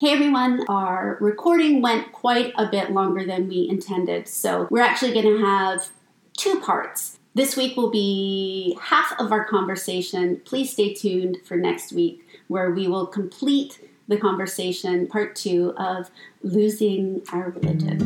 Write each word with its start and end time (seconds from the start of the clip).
Hey 0.00 0.12
everyone, 0.12 0.64
our 0.68 1.18
recording 1.20 1.82
went 1.82 2.12
quite 2.12 2.52
a 2.56 2.68
bit 2.70 2.92
longer 2.92 3.26
than 3.26 3.48
we 3.48 3.68
intended, 3.68 4.28
so 4.28 4.68
we're 4.70 4.80
actually 4.80 5.12
going 5.12 5.26
to 5.26 5.44
have 5.44 5.88
two 6.36 6.60
parts. 6.60 7.18
This 7.34 7.56
week 7.56 7.76
will 7.76 7.90
be 7.90 8.78
half 8.80 9.12
of 9.18 9.32
our 9.32 9.44
conversation. 9.44 10.40
Please 10.44 10.70
stay 10.70 10.94
tuned 10.94 11.38
for 11.44 11.56
next 11.56 11.92
week, 11.92 12.24
where 12.46 12.70
we 12.70 12.86
will 12.86 13.08
complete 13.08 13.90
the 14.06 14.16
conversation, 14.16 15.08
part 15.08 15.34
two 15.34 15.74
of 15.76 16.12
losing 16.44 17.20
our 17.32 17.50
religion. 17.50 17.98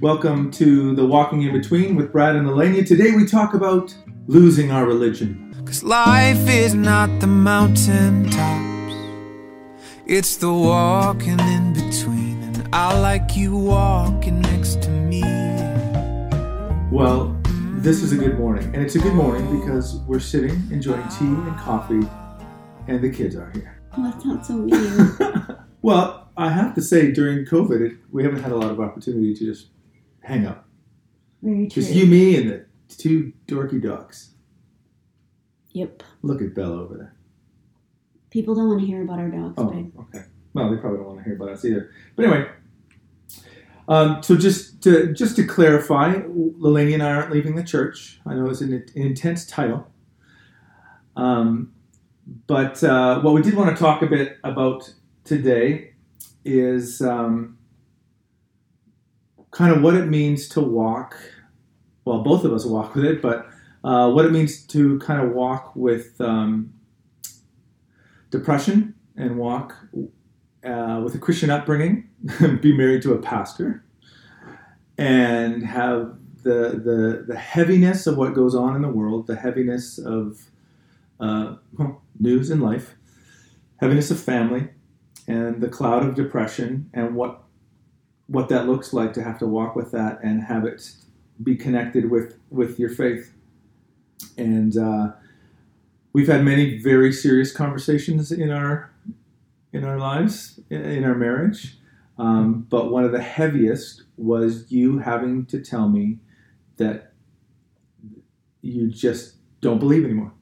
Welcome 0.00 0.50
to 0.52 0.94
the 0.94 1.04
Walking 1.04 1.42
in 1.42 1.52
Between 1.52 1.96
with 1.96 2.12
Brad 2.12 2.34
and 2.34 2.46
Lalainia. 2.46 2.86
Today 2.86 3.10
we 3.10 3.26
talk 3.26 3.52
about 3.52 3.94
losing 4.26 4.70
our 4.70 4.86
religion. 4.86 5.54
Cause 5.66 5.84
life 5.84 6.48
is 6.48 6.72
not 6.72 7.20
the 7.20 7.26
mountain 7.26 8.30
top. 8.30 8.67
It's 10.08 10.36
the 10.36 10.50
walking 10.50 11.38
in 11.38 11.74
between, 11.74 12.42
and 12.42 12.74
I 12.74 12.98
like 12.98 13.36
you 13.36 13.54
walking 13.54 14.40
next 14.40 14.80
to 14.84 14.88
me. 14.88 15.20
Well, 16.90 17.38
this 17.74 18.02
is 18.02 18.12
a 18.12 18.16
good 18.16 18.38
morning, 18.38 18.64
and 18.74 18.76
it's 18.76 18.94
a 18.94 19.00
good 19.00 19.12
morning 19.12 19.60
because 19.60 19.96
we're 20.06 20.18
sitting 20.18 20.52
enjoying 20.70 21.06
tea 21.08 21.26
and 21.26 21.54
coffee, 21.58 22.08
and 22.86 23.02
the 23.02 23.10
kids 23.10 23.36
are 23.36 23.50
here. 23.50 23.82
Oh, 23.98 24.10
that 24.10 24.22
sounds 24.22 24.48
so 24.48 24.54
mean. 24.54 25.58
well, 25.82 26.30
I 26.38 26.52
have 26.52 26.74
to 26.76 26.80
say, 26.80 27.12
during 27.12 27.44
COVID, 27.44 27.82
it, 27.82 27.98
we 28.10 28.24
haven't 28.24 28.42
had 28.42 28.52
a 28.52 28.56
lot 28.56 28.70
of 28.70 28.80
opportunity 28.80 29.34
to 29.34 29.44
just 29.44 29.66
hang 30.22 30.46
out. 30.46 30.64
Very 31.42 31.68
true. 31.68 31.82
Just 31.82 31.94
you, 31.94 32.06
me, 32.06 32.34
and 32.34 32.48
the 32.48 32.64
two 32.88 33.34
dorky 33.46 33.82
dogs. 33.82 34.30
Yep. 35.72 36.02
Look 36.22 36.40
at 36.40 36.54
Bella 36.54 36.80
over 36.80 36.96
there. 36.96 37.17
People 38.30 38.54
don't 38.54 38.68
want 38.68 38.80
to 38.80 38.86
hear 38.86 39.02
about 39.02 39.18
our 39.18 39.28
dogs, 39.30 39.54
Oh, 39.56 39.70
babe. 39.70 39.92
okay. 39.98 40.24
Well, 40.54 40.70
they 40.70 40.76
probably 40.76 40.98
don't 40.98 41.06
want 41.06 41.18
to 41.20 41.24
hear 41.24 41.34
about 41.36 41.50
us 41.50 41.64
either. 41.64 41.90
But 42.16 42.26
anyway, 42.26 42.48
um, 43.88 44.22
so 44.22 44.36
just 44.36 44.82
to 44.82 45.12
just 45.12 45.36
to 45.36 45.46
clarify, 45.46 46.14
Lalainia 46.14 46.94
and 46.94 47.02
I 47.02 47.12
aren't 47.12 47.30
leaving 47.32 47.54
the 47.56 47.62
church. 47.64 48.20
I 48.26 48.34
know 48.34 48.48
it's 48.50 48.60
an, 48.60 48.72
an 48.72 48.84
intense 48.94 49.46
title, 49.46 49.88
um, 51.16 51.72
but 52.46 52.82
uh, 52.84 53.20
what 53.20 53.32
we 53.34 53.42
did 53.42 53.54
want 53.54 53.74
to 53.74 53.82
talk 53.82 54.02
a 54.02 54.06
bit 54.06 54.38
about 54.44 54.92
today 55.24 55.92
is 56.44 57.00
um, 57.00 57.56
kind 59.50 59.72
of 59.74 59.82
what 59.82 59.94
it 59.94 60.06
means 60.06 60.48
to 60.50 60.60
walk. 60.60 61.16
Well, 62.04 62.22
both 62.22 62.44
of 62.44 62.52
us 62.52 62.64
walk 62.64 62.94
with 62.94 63.04
it, 63.04 63.20
but 63.22 63.46
uh, 63.84 64.10
what 64.10 64.24
it 64.24 64.32
means 64.32 64.66
to 64.68 64.98
kind 65.00 65.20
of 65.26 65.32
walk 65.32 65.74
with 65.76 66.18
um, 66.20 66.72
depression 68.30 68.94
and 69.16 69.38
walk 69.38 69.74
uh, 70.64 71.00
with 71.02 71.14
a 71.14 71.18
Christian 71.18 71.50
upbringing, 71.50 72.08
be 72.60 72.76
married 72.76 73.02
to 73.02 73.12
a 73.12 73.18
pastor, 73.18 73.84
and 74.96 75.64
have 75.64 76.16
the, 76.42 76.80
the, 76.82 77.24
the 77.26 77.36
heaviness 77.36 78.06
of 78.06 78.16
what 78.16 78.34
goes 78.34 78.54
on 78.54 78.76
in 78.76 78.82
the 78.82 78.88
world, 78.88 79.26
the 79.26 79.36
heaviness 79.36 79.98
of 79.98 80.40
uh, 81.20 81.56
well, 81.76 82.02
news 82.18 82.50
and 82.50 82.62
life, 82.62 82.94
heaviness 83.76 84.10
of 84.10 84.20
family, 84.20 84.68
and 85.26 85.60
the 85.60 85.68
cloud 85.68 86.04
of 86.04 86.14
depression, 86.14 86.90
and 86.94 87.14
what 87.14 87.42
what 88.26 88.50
that 88.50 88.68
looks 88.68 88.92
like 88.92 89.14
to 89.14 89.22
have 89.22 89.38
to 89.38 89.46
walk 89.46 89.74
with 89.74 89.90
that 89.90 90.22
and 90.22 90.42
have 90.42 90.64
it 90.66 90.92
be 91.42 91.56
connected 91.56 92.10
with 92.10 92.38
with 92.50 92.78
your 92.78 92.90
faith. 92.90 93.32
And 94.36 94.76
uh, 94.76 95.12
we've 96.12 96.28
had 96.28 96.44
many 96.44 96.78
very 96.78 97.12
serious 97.12 97.52
conversations 97.52 98.32
in 98.32 98.50
our 98.50 98.92
in 99.72 99.84
our 99.84 99.98
lives 99.98 100.60
in 100.70 101.04
our 101.04 101.14
marriage. 101.14 101.78
Um, 102.18 102.66
but 102.68 102.90
one 102.90 103.04
of 103.04 103.12
the 103.12 103.22
heaviest 103.22 104.02
was 104.16 104.72
you 104.72 104.98
having 104.98 105.46
to 105.46 105.60
tell 105.60 105.88
me 105.88 106.18
that 106.76 107.12
you 108.60 108.88
just 108.88 109.36
don't 109.60 109.78
believe 109.78 110.04
anymore. 110.04 110.32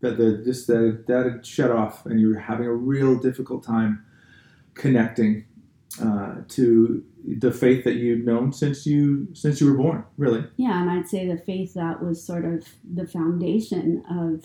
That 0.00 0.16
the 0.16 0.42
just 0.44 0.66
that 0.68 1.04
that 1.06 1.26
had 1.26 1.46
shut 1.46 1.70
off 1.70 2.06
and 2.06 2.20
you 2.20 2.32
were 2.32 2.40
having 2.40 2.66
a 2.66 2.72
real 2.72 3.18
difficult 3.18 3.64
time 3.64 4.04
connecting 4.74 5.44
uh, 6.02 6.36
to 6.48 7.04
the 7.26 7.52
faith 7.52 7.84
that 7.84 7.94
you'd 7.94 8.26
known 8.26 8.52
since 8.52 8.86
you 8.86 9.28
since 9.34 9.60
you 9.60 9.70
were 9.70 9.76
born 9.76 10.04
really. 10.16 10.44
Yeah, 10.56 10.80
and 10.80 10.90
I'd 10.90 11.08
say 11.08 11.26
the 11.26 11.38
faith 11.38 11.74
that 11.74 12.02
was 12.02 12.22
sort 12.22 12.44
of 12.44 12.66
the 12.84 13.06
foundation 13.06 14.02
of 14.10 14.44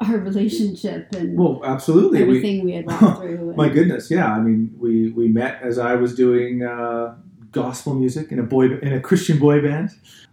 our 0.00 0.16
relationship 0.16 1.12
and 1.14 1.38
well 1.38 1.60
absolutely 1.64 2.22
everything 2.22 2.64
we, 2.64 2.72
had 2.72 2.86
walked 2.86 3.20
through. 3.20 3.54
My 3.56 3.68
goodness, 3.68 4.10
yeah. 4.10 4.32
I 4.32 4.40
mean, 4.40 4.74
we 4.78 5.10
we 5.10 5.28
met 5.28 5.60
as 5.62 5.78
I 5.78 5.94
was 5.94 6.14
doing 6.14 6.62
uh, 6.62 7.16
gospel 7.52 7.94
music 7.94 8.32
in 8.32 8.38
a 8.38 8.42
boy 8.42 8.78
in 8.78 8.92
a 8.92 9.00
Christian 9.00 9.38
boy 9.38 9.60
band, 9.60 9.90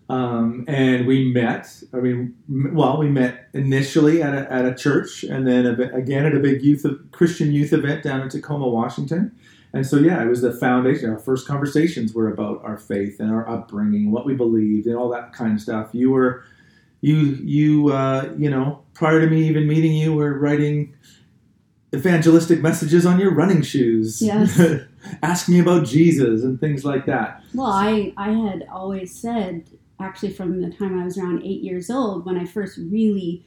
um, 0.10 0.64
and 0.68 1.06
we 1.06 1.32
met. 1.32 1.84
I 1.94 1.98
mean, 1.98 2.36
well, 2.48 2.98
we 2.98 3.10
met 3.10 3.50
initially 3.54 4.24
at 4.24 4.34
a, 4.34 4.52
at 4.52 4.66
a 4.66 4.74
church, 4.74 5.24
and 5.24 5.46
then 5.48 5.66
a, 5.66 5.96
again 5.96 6.26
at 6.26 6.34
a 6.34 6.40
big 6.40 6.64
youth 6.64 6.86
Christian 7.12 7.52
youth 7.52 7.74
event 7.74 8.04
down 8.04 8.22
in 8.22 8.30
Tacoma, 8.30 8.68
Washington. 8.68 9.38
And 9.74 9.86
so, 9.86 9.98
yeah, 9.98 10.24
it 10.24 10.28
was 10.28 10.42
the 10.42 10.54
foundation. 10.54 11.10
Our 11.10 11.20
first 11.20 11.48
conversations 11.48 12.14
were 12.14 12.32
about 12.32 12.64
our 12.64 12.78
faith 12.78 13.20
and 13.20 13.32
our 13.32 13.48
upbringing, 13.48 14.12
what 14.12 14.26
we 14.26 14.34
believed, 14.34 14.88
and 14.88 14.96
all 14.96 15.10
that 15.10 15.34
kind 15.34 15.54
of 15.54 15.62
stuff. 15.62 15.90
You 15.92 16.12
were, 16.12 16.46
you 17.02 17.18
you 17.18 17.90
uh, 17.90 18.34
you 18.38 18.50
know, 18.50 18.84
prior 18.98 19.22
to 19.22 19.28
me 19.28 19.48
even 19.48 19.68
meeting 19.68 19.94
you, 19.94 20.16
were 20.16 20.40
writing 20.40 20.92
evangelistic 21.94 22.62
messages 22.62 23.06
on 23.06 23.20
your 23.20 23.34
running 23.34 23.62
shoes. 23.62 24.22
Yes. 24.22 24.60
Asking 25.22 25.54
me 25.54 25.60
about 25.62 25.86
Jesus 25.86 26.44
and 26.44 26.60
things 26.60 26.84
like 26.84 27.06
that. 27.06 27.44
Well, 27.54 27.68
I, 27.72 28.12
I 28.18 28.32
had 28.32 28.68
always 28.72 29.18
said, 29.18 29.70
actually, 30.00 30.34
from 30.34 30.62
the 30.62 30.72
time 30.72 31.00
I 31.00 31.06
was 31.06 31.16
around 31.16 31.44
eight 31.44 31.62
years 31.62 31.92
old, 31.92 32.26
when 32.26 32.38
I 32.38 32.46
first 32.46 32.78
really, 32.78 33.46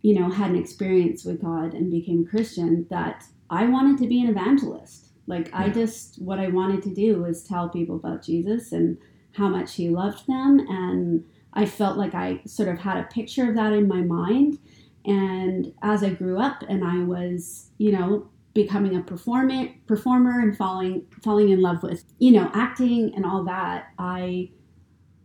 you 0.00 0.18
know, 0.18 0.30
had 0.30 0.50
an 0.50 0.56
experience 0.56 1.26
with 1.26 1.42
God 1.42 1.74
and 1.74 1.90
became 1.90 2.24
a 2.26 2.30
Christian, 2.30 2.86
that 2.88 3.24
I 3.50 3.66
wanted 3.66 3.98
to 3.98 4.08
be 4.08 4.22
an 4.22 4.30
evangelist. 4.30 5.08
Like, 5.26 5.50
I 5.52 5.68
just, 5.68 6.22
what 6.22 6.38
I 6.38 6.48
wanted 6.48 6.82
to 6.84 6.94
do 6.94 7.22
was 7.22 7.44
tell 7.44 7.68
people 7.68 7.96
about 7.96 8.24
Jesus 8.24 8.72
and 8.72 8.96
how 9.32 9.48
much 9.48 9.74
He 9.74 9.90
loved 9.90 10.26
them. 10.26 10.66
And 10.70 11.22
I 11.52 11.66
felt 11.66 11.98
like 11.98 12.14
I 12.14 12.40
sort 12.46 12.70
of 12.70 12.78
had 12.78 12.96
a 12.96 13.08
picture 13.08 13.48
of 13.48 13.56
that 13.56 13.74
in 13.74 13.86
my 13.86 14.00
mind. 14.00 14.58
And 15.06 15.72
as 15.82 16.02
I 16.02 16.10
grew 16.10 16.38
up 16.38 16.62
and 16.68 16.84
I 16.84 17.04
was, 17.04 17.70
you 17.78 17.92
know, 17.92 18.28
becoming 18.54 18.96
a 18.96 19.02
performer 19.02 19.68
performer 19.86 20.40
and 20.40 20.56
falling 20.56 21.04
falling 21.22 21.50
in 21.50 21.60
love 21.60 21.82
with 21.82 22.04
you 22.18 22.30
know 22.30 22.50
acting 22.54 23.12
and 23.14 23.26
all 23.26 23.44
that 23.44 23.88
i 23.98 24.48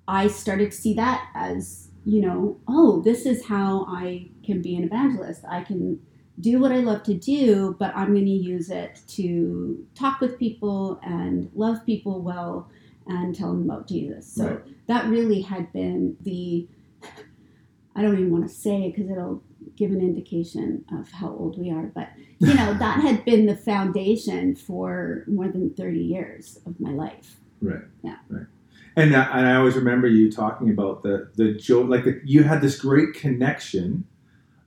i 0.05 0.27
started 0.27 0.69
to 0.69 0.75
see 0.77 0.93
that 0.93 1.29
as 1.33 1.91
you 2.03 2.19
know 2.21 2.59
oh 2.67 3.01
this 3.03 3.25
is 3.25 3.45
how 3.45 3.85
i 3.87 4.27
can 4.43 4.61
be 4.61 4.75
an 4.75 4.83
evangelist 4.83 5.45
i 5.49 5.63
can 5.63 5.97
do 6.41 6.59
what 6.59 6.73
i 6.73 6.79
love 6.79 7.03
to 7.03 7.13
do 7.13 7.73
but 7.79 7.95
i'm 7.95 8.07
going 8.13 8.25
to 8.25 8.29
use 8.31 8.69
it 8.69 8.99
to 9.07 9.87
talk 9.95 10.19
with 10.19 10.37
people 10.37 10.99
and 11.01 11.49
love 11.55 11.85
people 11.85 12.21
well 12.21 12.69
and 13.07 13.33
tell 13.33 13.53
them 13.53 13.63
about 13.63 13.87
jesus 13.87 14.27
so 14.27 14.45
Right. 14.45 14.87
that 14.87 15.05
really 15.07 15.39
had 15.39 15.71
been 15.71 16.17
the 16.19 16.67
i 17.95 18.01
don't 18.01 18.15
even 18.15 18.29
want 18.29 18.45
to 18.45 18.53
say 18.53 18.87
it 18.87 18.93
because 18.95 19.09
it'll 19.09 19.41
give 19.75 19.91
an 19.91 20.01
indication 20.01 20.83
of 20.91 21.11
how 21.11 21.29
old 21.29 21.59
we 21.59 21.71
are 21.71 21.91
but 21.95 22.09
you 22.39 22.53
know 22.53 22.73
that 22.73 22.99
had 23.01 23.23
been 23.25 23.45
the 23.45 23.55
foundation 23.55 24.55
for 24.55 25.23
more 25.27 25.47
than 25.47 25.73
30 25.73 25.99
years 25.99 26.59
of 26.65 26.79
my 26.79 26.91
life 26.91 27.37
Right. 27.61 27.81
Yeah. 28.03 28.17
Right. 28.29 28.47
And, 28.95 29.15
uh, 29.15 29.29
and 29.31 29.47
I 29.47 29.55
always 29.55 29.75
remember 29.75 30.07
you 30.07 30.31
talking 30.31 30.69
about 30.69 31.01
the 31.01 31.29
the 31.35 31.53
joke, 31.53 31.87
like 31.87 32.03
the, 32.03 32.19
you 32.25 32.43
had 32.43 32.61
this 32.61 32.77
great 32.79 33.13
connection. 33.13 34.05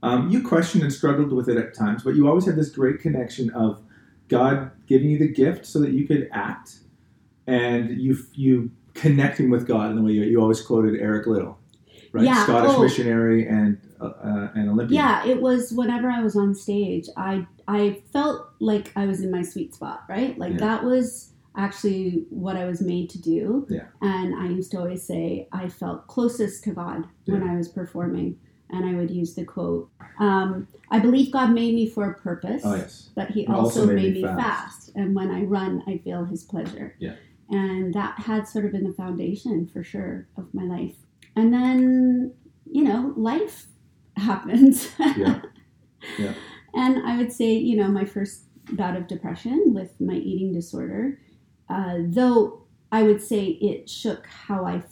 Um, 0.02 0.30
you 0.30 0.42
questioned 0.42 0.82
and 0.82 0.92
struggled 0.92 1.32
with 1.32 1.48
it 1.48 1.56
at 1.56 1.74
times, 1.74 2.02
but 2.02 2.14
you 2.14 2.28
always 2.28 2.46
had 2.46 2.56
this 2.56 2.70
great 2.70 3.00
connection 3.00 3.50
of 3.50 3.82
God 4.28 4.70
giving 4.86 5.10
you 5.10 5.18
the 5.18 5.28
gift 5.28 5.66
so 5.66 5.78
that 5.80 5.92
you 5.92 6.06
could 6.06 6.28
act, 6.32 6.78
and 7.46 8.00
you 8.00 8.16
you 8.34 8.70
connecting 8.94 9.50
with 9.50 9.66
God 9.66 9.90
in 9.90 9.96
the 9.96 10.02
way 10.02 10.12
you, 10.12 10.22
you 10.22 10.40
always 10.40 10.60
quoted 10.60 10.98
Eric 11.00 11.26
Liddell, 11.26 11.58
right? 12.14 12.24
Yeah, 12.24 12.44
Scottish 12.44 12.72
oh. 12.74 12.82
missionary 12.82 13.46
and 13.48 13.78
uh, 14.00 14.06
uh, 14.06 14.48
and 14.54 14.70
Olympian. 14.70 15.00
yeah 15.02 15.26
it 15.26 15.40
was 15.40 15.72
whenever 15.72 16.08
i 16.10 16.20
was 16.20 16.36
on 16.36 16.54
stage 16.54 17.06
i 17.16 17.46
i 17.68 18.00
felt 18.12 18.48
like 18.60 18.92
i 18.96 19.04
was 19.06 19.20
in 19.22 19.30
my 19.30 19.42
sweet 19.42 19.74
spot 19.74 20.02
right 20.08 20.36
like 20.38 20.52
Yeah. 20.52 20.58
that 20.66 20.84
was 20.84 21.32
actually 21.56 22.24
what 22.30 22.56
i 22.56 22.64
was 22.66 22.80
made 22.82 23.08
to 23.10 23.20
do 23.20 23.66
Yeah. 23.70 23.86
and 24.02 24.34
i 24.34 24.46
used 24.48 24.70
to 24.72 24.78
always 24.78 25.02
say 25.06 25.48
i 25.52 25.68
felt 25.68 26.06
closest 26.08 26.64
to 26.64 26.70
god 26.72 27.04
when 27.26 27.42
i 27.48 27.54
was 27.56 27.68
performing 27.68 28.36
and 28.70 28.84
i 28.84 28.94
would 28.98 29.10
use 29.10 29.34
the 29.34 29.44
quote 29.44 29.88
um, 30.18 30.66
i 30.90 30.98
believe 30.98 31.32
god 31.32 31.50
made 31.52 31.74
me 31.74 31.88
for 31.88 32.10
a 32.10 32.14
purpose 32.14 32.62
Oh 32.64 32.74
yes. 32.74 33.10
but 33.14 33.30
he 33.30 33.44
And 33.46 33.54
also, 33.54 33.86
made, 33.86 34.14
me 34.14 34.22
fast. 34.22 34.90
And 34.96 35.14
when 35.14 35.30
I 35.30 35.42
run, 35.42 35.82
I 35.88 35.98
feel 35.98 36.24
his 36.24 36.44
pleasure. 36.44 36.94
Yeah. 37.00 37.14
And 37.50 37.92
that 37.94 38.18
had 38.20 38.46
sort 38.48 38.64
of 38.64 38.70
been 38.72 38.84
the 38.84 38.92
foundation 38.92 39.66
for 39.66 39.82
sure 39.82 40.26
of 40.36 40.52
my 40.54 40.62
life. 40.64 40.96
And 41.36 41.52
then, 41.52 42.34
you 42.70 42.84
know, 42.84 43.12
life 43.16 43.66
happened. 44.16 44.88
Yeah. 44.98 45.40
Yeah. 46.18 46.34
And 46.76 47.06
I 47.06 47.16
would 47.16 47.32
say, 47.32 47.52
you 47.52 47.76
know, 47.76 47.86
my 47.86 48.04
first 48.04 48.46
bout 48.72 48.96
of 48.96 49.06
depression 49.06 49.74
with 49.74 50.00
my 50.00 50.14
eating 50.14 50.52
disorder. 50.52 51.20
Uh, 51.68 51.98
though 52.08 52.64
I 52.90 53.04
would 53.04 53.22
say 53.22 53.44
it 53.44 53.88
shook 53.88 54.26
how 54.26 54.64
I 54.64 54.82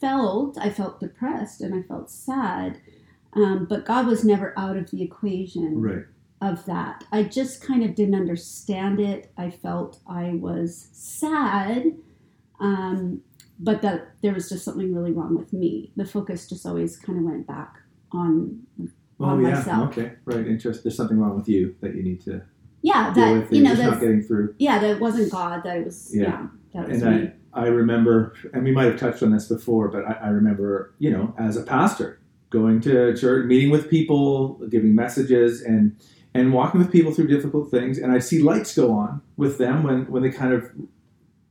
felt. 0.00 0.56
I 0.56 0.70
felt 0.70 1.00
depressed 1.00 1.60
and 1.60 1.74
I 1.74 1.82
felt 1.82 2.10
sad, 2.12 2.80
um, 3.32 3.66
but 3.68 3.84
God 3.84 4.06
was 4.06 4.24
never 4.24 4.56
out 4.56 4.76
of 4.76 4.92
the 4.92 5.02
equation 5.02 5.80
Right. 5.80 6.04
of 6.40 6.64
that. 6.66 7.02
I 7.10 7.24
just 7.24 7.60
kind 7.60 7.82
of 7.82 7.96
didn't 7.96 8.14
understand 8.14 9.00
it. 9.00 9.32
I 9.36 9.50
felt 9.50 9.98
I 10.06 10.34
was 10.34 10.90
sad, 10.92 11.96
um, 12.60 13.22
but 13.58 13.82
that 13.82 14.08
there 14.22 14.32
was 14.34 14.48
just 14.48 14.64
something 14.64 14.94
really 14.94 15.12
wrong 15.12 15.36
with 15.36 15.52
me. 15.52 15.92
The 15.96 16.04
focus 16.04 16.48
just 16.48 16.66
always 16.66 16.96
kind 16.96 17.18
of 17.18 17.24
went 17.24 17.46
back 17.46 17.74
on 18.12 18.60
Oh 19.20 19.26
on 19.26 19.42
yeah. 19.42 19.50
myself. 19.50 19.96
Okay. 19.96 20.12
Right. 20.24 20.46
Interest. 20.46 20.82
There's 20.82 20.96
something 20.96 21.18
wrong 21.18 21.36
with 21.36 21.48
you 21.48 21.76
that 21.80 21.94
you 21.94 22.02
need 22.02 22.20
to 22.24 22.42
yeah 22.84 23.12
that 23.14 23.32
with. 23.32 23.52
you 23.52 23.62
know 23.62 23.74
not 23.74 24.00
getting 24.00 24.22
through. 24.22 24.52
yeah 24.58 24.80
that 24.80 24.90
it 24.90 25.00
wasn't 25.00 25.30
God 25.30 25.62
that 25.62 25.76
it 25.78 25.84
was 25.84 26.10
Yeah. 26.12 26.22
yeah, 26.22 26.46
that 26.82 26.88
was 26.88 27.02
And 27.02 27.22
me. 27.22 27.30
I, 27.54 27.64
I 27.64 27.66
remember, 27.68 28.34
and 28.52 28.64
we 28.64 28.72
might 28.72 28.86
have 28.86 28.98
touched 28.98 29.22
on 29.22 29.30
this 29.30 29.46
before, 29.46 29.86
but 29.88 30.04
I, 30.04 30.14
I 30.14 30.28
remember, 30.28 30.92
you 30.98 31.10
know, 31.12 31.32
as 31.38 31.56
a 31.56 31.62
pastor, 31.62 32.18
going 32.50 32.80
to 32.80 33.14
church, 33.16 33.46
meeting 33.46 33.70
with 33.70 33.88
people, 33.88 34.54
giving 34.68 34.94
messages, 34.96 35.62
and 35.62 35.94
and 36.34 36.52
walking 36.52 36.80
with 36.80 36.90
people 36.90 37.12
through 37.12 37.28
difficult 37.28 37.70
things, 37.70 37.98
and 37.98 38.10
I'd 38.10 38.24
see 38.24 38.42
lights 38.42 38.74
go 38.74 38.90
on 38.92 39.20
with 39.36 39.58
them 39.58 39.84
when 39.84 40.10
when 40.10 40.22
they 40.24 40.30
kind 40.30 40.52
of, 40.52 40.68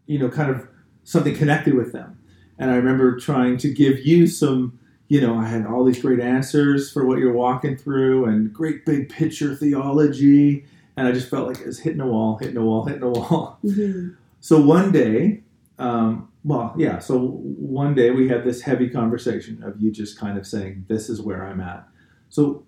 you 0.07 0.19
know, 0.19 0.27
kind 0.27 0.49
of 0.51 0.67
something 1.03 1.35
connected 1.35 1.73
with 1.73 1.91
them, 1.91 2.17
and 2.59 2.71
I 2.71 2.75
remember 2.75 3.17
trying 3.19 3.57
to 3.57 3.73
give 3.73 4.05
you 4.05 4.27
some. 4.27 4.77
You 5.07 5.19
know, 5.19 5.37
I 5.37 5.45
had 5.45 5.65
all 5.65 5.83
these 5.83 6.01
great 6.01 6.21
answers 6.21 6.89
for 6.89 7.05
what 7.05 7.19
you're 7.19 7.33
walking 7.33 7.75
through 7.75 8.25
and 8.25 8.53
great 8.53 8.85
big 8.85 9.09
picture 9.09 9.53
theology. 9.53 10.63
And 10.95 11.05
I 11.05 11.11
just 11.11 11.29
felt 11.29 11.49
like 11.49 11.59
it 11.59 11.65
was 11.65 11.79
hitting 11.79 11.99
a 11.99 12.07
wall, 12.07 12.37
hitting 12.37 12.55
a 12.55 12.63
wall, 12.63 12.85
hitting 12.87 13.03
a 13.03 13.09
wall. 13.09 13.59
Mhm. 13.61 14.15
So 14.39 14.61
one 14.61 14.93
day, 14.93 15.43
um, 15.79 16.29
well, 16.45 16.73
yeah, 16.77 16.99
so 16.99 17.19
one 17.19 17.93
day 17.93 18.11
we 18.11 18.29
had 18.29 18.45
this 18.45 18.61
heavy 18.61 18.87
conversation 18.89 19.61
of 19.63 19.81
you 19.81 19.91
just 19.91 20.17
kind 20.17 20.37
of 20.37 20.47
saying, 20.47 20.85
This 20.87 21.09
is 21.09 21.21
where 21.21 21.45
I'm 21.45 21.59
at. 21.59 21.85
So, 22.29 22.63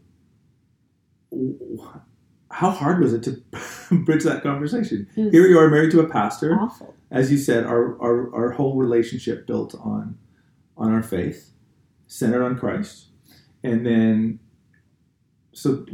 how 2.51 2.69
hard 2.71 2.99
was 2.99 3.13
it 3.13 3.23
to 3.23 3.41
bridge 4.05 4.23
that 4.23 4.43
conversation? 4.43 5.07
Here 5.15 5.47
you 5.47 5.57
are 5.59 5.69
married 5.69 5.91
to 5.91 6.01
a 6.01 6.07
pastor. 6.09 6.55
awful. 6.59 6.93
As 7.13 7.31
you 7.31 7.37
said, 7.37 7.65
our, 7.65 8.01
our, 8.01 8.33
our 8.35 8.51
whole 8.51 8.75
relationship 8.75 9.47
built 9.47 9.75
on, 9.75 10.17
on 10.75 10.91
our 10.91 11.03
faith, 11.03 11.51
centered 12.07 12.43
on 12.43 12.57
Christ. 12.57 13.07
And 13.63 13.85
then, 13.85 14.39
so 15.53 15.85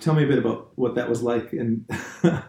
tell 0.00 0.14
me 0.14 0.22
a 0.24 0.26
bit 0.26 0.38
about 0.38 0.70
what 0.76 0.94
that 0.94 1.08
was 1.08 1.22
like 1.22 1.52
and 1.52 1.84
to 2.22 2.44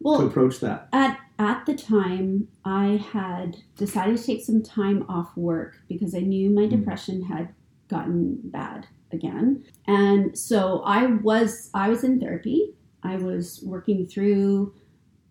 Well, 0.00 0.26
approach 0.26 0.60
that. 0.60 0.88
at 0.92 1.18
at 1.36 1.66
the 1.66 1.74
time 1.74 2.46
i 2.64 3.02
had 3.12 3.56
decided 3.76 4.16
to 4.16 4.22
take 4.24 4.44
some 4.44 4.62
time 4.62 5.04
off 5.08 5.36
work 5.36 5.78
because 5.88 6.14
i 6.14 6.20
knew 6.20 6.48
my 6.50 6.62
Mm. 6.62 6.70
depression 6.70 7.22
had 7.22 7.48
gotten 7.88 8.38
bad 8.44 8.86
again 9.12 9.64
and 9.88 10.38
so 10.38 10.80
i 10.84 11.06
was 11.06 11.70
i 11.74 11.88
was 11.88 12.04
in 12.04 12.20
therapy 12.20 12.74
i 13.02 13.16
was 13.16 13.60
working 13.64 14.06
through 14.06 14.72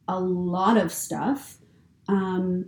a 0.10 0.20
lot 0.20 0.76
of 0.76 0.92
stuff 0.92 1.58
um, 2.08 2.66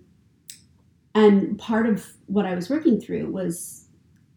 and 1.13 1.57
part 1.59 1.87
of 1.87 2.05
what 2.27 2.45
i 2.45 2.55
was 2.55 2.69
working 2.69 2.99
through 2.99 3.29
was 3.31 3.87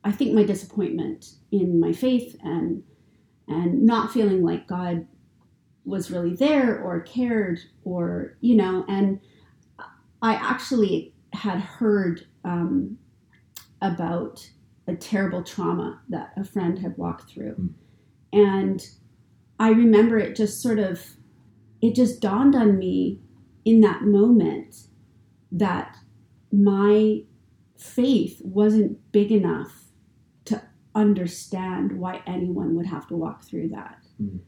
i 0.05 0.13
think 0.13 0.35
my 0.35 0.43
disappointment 0.45 1.35
in 1.53 1.81
my 1.81 1.93
faith 1.93 2.37
and 2.43 2.83
and 3.49 3.85
not 3.85 4.13
feeling 4.13 4.43
like 4.45 4.67
god 4.69 5.07
was 5.85 6.11
really 6.11 6.35
there 6.35 6.79
or 6.83 7.01
cared 7.01 7.59
or 7.85 8.37
you 8.41 8.55
know 8.55 8.85
and 8.89 9.21
i 10.23 10.35
actually 10.35 11.15
had 11.33 11.61
heard 11.61 12.27
um, 12.45 12.97
about 13.83 14.49
a 14.87 14.95
terrible 14.97 15.43
trauma 15.43 16.01
that 16.09 16.33
a 16.37 16.45
friend 16.45 16.79
had 16.79 16.97
walked 16.97 17.31
through 17.31 17.55
Mm. 17.55 17.75
and 18.33 18.89
i 19.59 19.71
remember 19.71 20.19
it 20.19 20.37
just 20.37 20.61
sort 20.63 20.79
of 20.79 21.03
it 21.81 21.95
just 21.95 22.21
dawned 22.21 22.55
on 22.55 22.79
me 22.79 23.21
in 23.65 23.81
that 23.83 24.03
moment 24.03 24.88
that 25.53 25.97
my 26.53 27.23
faith 27.77 28.41
wasn't 28.43 28.99
big 29.13 29.31
enough 29.31 29.85
to 30.47 30.63
understand 30.95 31.93
why 31.93 32.23
anyone 32.27 32.75
would 32.75 32.87
have 32.87 33.07
to 33.09 33.17
walk 33.17 33.45
through 33.45 33.69
that 33.69 33.99
Mm. 34.21 34.41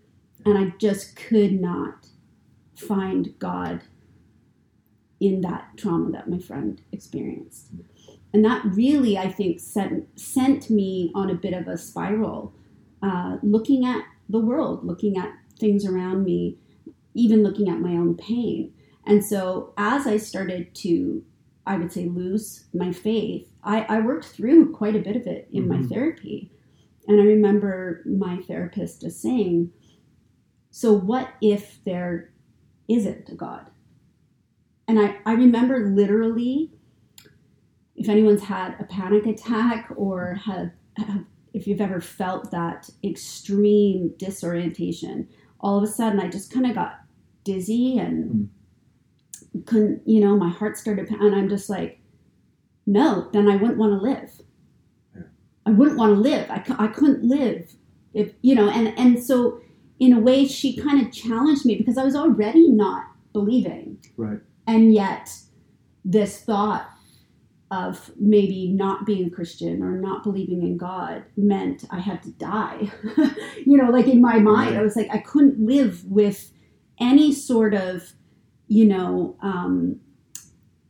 and 0.44 0.58
I 0.58 0.74
just 0.78 1.14
could 1.16 1.60
not 1.60 2.08
find 2.74 3.38
God 3.38 3.82
in 5.20 5.42
that 5.42 5.76
trauma 5.76 6.10
that 6.12 6.28
my 6.30 6.38
friend 6.38 6.80
experienced. 6.92 7.68
And 8.32 8.44
that 8.44 8.64
really, 8.64 9.18
I 9.18 9.30
think, 9.30 9.60
sent, 9.60 10.18
sent 10.18 10.70
me 10.70 11.10
on 11.14 11.30
a 11.30 11.34
bit 11.34 11.52
of 11.52 11.68
a 11.68 11.76
spiral, 11.76 12.54
uh, 13.02 13.36
looking 13.42 13.84
at 13.84 14.02
the 14.28 14.38
world, 14.40 14.84
looking 14.84 15.18
at 15.18 15.30
things 15.58 15.84
around 15.84 16.24
me, 16.24 16.56
even 17.14 17.42
looking 17.42 17.68
at 17.68 17.80
my 17.80 17.90
own 17.90 18.16
pain. 18.16 18.72
And 19.10 19.24
so, 19.24 19.74
as 19.76 20.06
I 20.06 20.18
started 20.18 20.72
to, 20.76 21.24
I 21.66 21.76
would 21.76 21.92
say, 21.92 22.06
lose 22.06 22.66
my 22.72 22.92
faith, 22.92 23.48
I, 23.64 23.82
I 23.82 24.00
worked 24.00 24.26
through 24.26 24.72
quite 24.72 24.94
a 24.94 25.00
bit 25.00 25.16
of 25.16 25.26
it 25.26 25.48
in 25.50 25.66
my 25.66 25.78
Mhm. 25.78 25.88
therapy. 25.88 26.52
And 27.08 27.20
I 27.20 27.24
remember 27.24 28.04
my 28.06 28.40
therapist 28.40 29.00
just 29.00 29.20
saying, 29.20 29.72
so 30.70 30.92
what 30.92 31.30
if 31.42 31.82
there 31.82 32.32
isn't 32.86 33.28
a 33.30 33.34
God? 33.34 33.70
And 34.86 35.00
I, 35.00 35.16
I 35.26 35.32
remember 35.32 35.90
literally, 35.90 36.70
if 37.96 38.08
anyone's 38.08 38.44
had 38.44 38.76
a 38.78 38.84
panic 38.84 39.26
attack 39.26 39.92
or 39.96 40.34
have, 40.34 40.70
have 40.98 41.24
if 41.52 41.66
you've 41.66 41.80
ever 41.80 42.00
felt 42.00 42.52
that 42.52 42.88
extreme 43.02 44.14
disorientation, 44.18 45.28
all 45.58 45.78
of 45.78 45.82
a 45.82 45.88
sudden 45.88 46.20
I 46.20 46.28
just 46.28 46.52
kind 46.52 46.66
of 46.66 46.76
got 46.76 47.00
dizzy 47.42 47.98
and 47.98 48.50
couldn't, 49.66 50.02
you 50.06 50.20
know, 50.20 50.36
my 50.36 50.50
heart 50.50 50.76
started, 50.76 51.08
and 51.10 51.34
I'm 51.34 51.48
just 51.48 51.68
like, 51.68 52.00
no, 52.86 53.28
then 53.32 53.48
I 53.48 53.56
wouldn't 53.56 53.78
want 53.78 53.92
to 53.92 53.98
live. 53.98 54.30
Yeah. 55.14 55.22
I 55.66 55.70
wouldn't 55.70 55.98
want 55.98 56.14
to 56.14 56.20
live. 56.20 56.50
I, 56.50 56.64
I 56.78 56.86
couldn't 56.88 57.24
live 57.24 57.72
if, 58.14 58.32
you 58.42 58.54
know, 58.54 58.68
and, 58.68 58.96
and 58.98 59.22
so 59.22 59.60
in 59.98 60.12
a 60.12 60.18
way 60.18 60.46
she 60.46 60.76
kind 60.76 61.04
of 61.04 61.12
challenged 61.12 61.64
me 61.64 61.76
because 61.76 61.98
I 61.98 62.04
was 62.04 62.16
already 62.16 62.68
not 62.68 63.04
believing. 63.32 63.98
Right. 64.16 64.40
And 64.66 64.92
yet 64.92 65.30
this 66.04 66.40
thought 66.40 66.88
of 67.70 68.10
maybe 68.18 68.68
not 68.68 69.06
being 69.06 69.26
a 69.26 69.30
Christian 69.30 69.82
or 69.82 69.92
not 69.92 70.24
believing 70.24 70.62
in 70.62 70.76
God 70.76 71.22
meant 71.36 71.84
I 71.90 72.00
had 72.00 72.22
to 72.24 72.30
die. 72.32 72.90
you 73.64 73.76
know, 73.76 73.90
like 73.90 74.08
in 74.08 74.20
my 74.20 74.40
mind, 74.40 74.76
I 74.76 74.82
was 74.82 74.96
like, 74.96 75.08
I 75.12 75.18
couldn't 75.18 75.64
live 75.64 76.04
with 76.04 76.50
any 76.98 77.32
sort 77.32 77.74
of, 77.74 78.12
you 78.70 78.84
know, 78.84 79.36
um, 79.42 79.98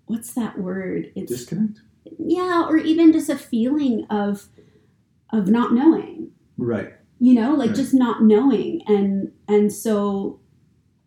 what's 0.04 0.34
that 0.34 0.58
word? 0.58 1.10
It's 1.16 1.32
Disconnect? 1.32 1.80
yeah, 2.18 2.66
or 2.68 2.76
even 2.76 3.10
just 3.12 3.30
a 3.30 3.36
feeling 3.36 4.06
of 4.10 4.46
of 5.32 5.48
not 5.48 5.72
knowing 5.72 6.30
Right. 6.58 6.92
you 7.20 7.34
know 7.34 7.54
like 7.54 7.68
Right. 7.70 7.76
just 7.76 7.94
not 7.94 8.22
knowing 8.24 8.82
and 8.88 9.30
and 9.46 9.72
so 9.72 10.40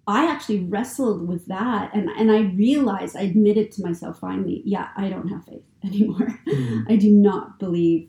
i 0.08 0.26
actually 0.26 0.62
wrestled 0.62 1.28
with 1.28 1.46
that 1.48 1.94
and 1.94 2.08
and 2.10 2.32
i 2.32 2.42
realized 2.56 3.18
i 3.18 3.22
admitted 3.24 3.70
to 3.74 3.82
myself 3.84 4.20
finally 4.20 4.62
yeah 4.66 4.88
i 4.96 5.10
don't 5.10 5.28
have 5.28 5.44
faith 5.44 5.64
anymore 5.84 6.40
Mhm. 6.48 6.86
i 6.88 6.96
do 6.96 7.12
not 7.12 7.60
believe 7.60 8.08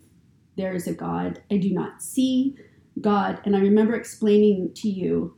there 0.57 0.73
is 0.75 0.87
a 0.87 0.95
god 0.95 1.43
i 1.51 1.57
do 1.57 1.71
not 1.75 2.01
see 2.01 2.55
god 3.01 3.41
and 3.45 3.57
i 3.57 3.61
remember 3.61 3.95
explaining 3.97 4.71
to 4.75 4.89
you 4.89 5.35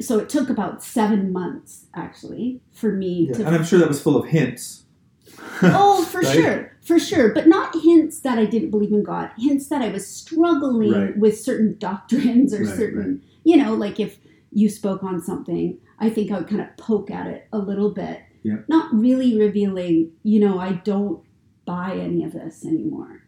so 0.00 0.18
it 0.18 0.28
took 0.28 0.50
about 0.50 0.82
seven 0.82 1.32
months 1.32 1.86
actually 1.94 2.60
for 2.72 2.92
me 2.92 3.26
Yeah. 3.28 3.34
to 3.38 3.46
And 3.46 3.54
I'm 3.56 3.64
sure 3.64 3.78
that 3.78 3.88
was 3.88 4.02
full 4.02 4.16
of 4.16 4.26
hints. 4.28 4.84
oh, 5.62 6.04
for 6.04 6.20
Right? 6.20 6.34
sure, 6.34 6.76
for 6.82 6.98
sure. 6.98 7.32
But 7.32 7.48
not 7.48 7.74
hints 7.82 8.20
that 8.20 8.38
I 8.38 8.44
didn't 8.46 8.70
believe 8.70 8.92
in 8.92 9.02
God. 9.02 9.30
Hints 9.38 9.68
that 9.68 9.82
I 9.82 9.88
was 9.88 10.06
struggling 10.06 10.92
Right. 10.92 11.16
with 11.18 11.40
certain 11.40 11.76
doctrines 11.78 12.52
or 12.54 12.64
Right, 12.64 12.76
certain, 12.76 13.22
you 13.44 13.56
know, 13.56 13.74
like 13.74 13.98
if 14.00 14.18
you 14.52 14.68
spoke 14.68 15.02
on 15.02 15.20
something, 15.20 15.78
I 15.98 16.10
think 16.10 16.30
I 16.30 16.38
would 16.38 16.48
kind 16.48 16.60
of 16.60 16.76
poke 16.76 17.10
at 17.10 17.26
it 17.26 17.46
a 17.52 17.58
little 17.58 17.90
bit. 17.90 18.20
Yeah. 18.42 18.58
Not 18.68 18.92
really 18.94 19.38
revealing, 19.38 20.10
you 20.22 20.38
know, 20.40 20.58
I 20.58 20.72
don't 20.84 21.22
buy 21.64 21.96
any 21.96 22.22
of 22.24 22.32
this 22.32 22.64
anymore. 22.64 23.22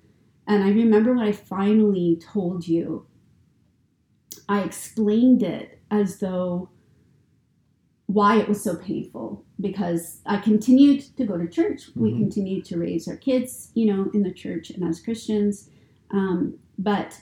And 0.46 0.62
I 0.62 0.68
remember 0.70 1.12
when 1.14 1.24
I 1.26 1.32
finally 1.32 2.20
told 2.22 2.68
you, 2.68 3.06
I 4.48 4.62
explained 4.62 5.42
it 5.42 5.80
as 5.90 6.18
though 6.18 6.70
why 8.06 8.38
it 8.38 8.48
was 8.48 8.62
so 8.62 8.76
painful 8.76 9.44
because 9.60 10.20
I 10.26 10.36
continued 10.38 11.00
to 11.16 11.24
go 11.24 11.36
to 11.36 11.48
church. 11.48 11.90
We 11.96 12.12
Mhm. 12.12 12.18
continued 12.18 12.64
to 12.66 12.78
raise 12.78 13.08
our 13.08 13.16
kids, 13.16 13.72
you 13.74 13.86
know, 13.86 14.10
in 14.14 14.22
the 14.22 14.30
church 14.32 14.70
and 14.70 14.84
as 14.84 15.00
Christians. 15.00 15.68
Um, 16.10 16.54
but 16.78 17.20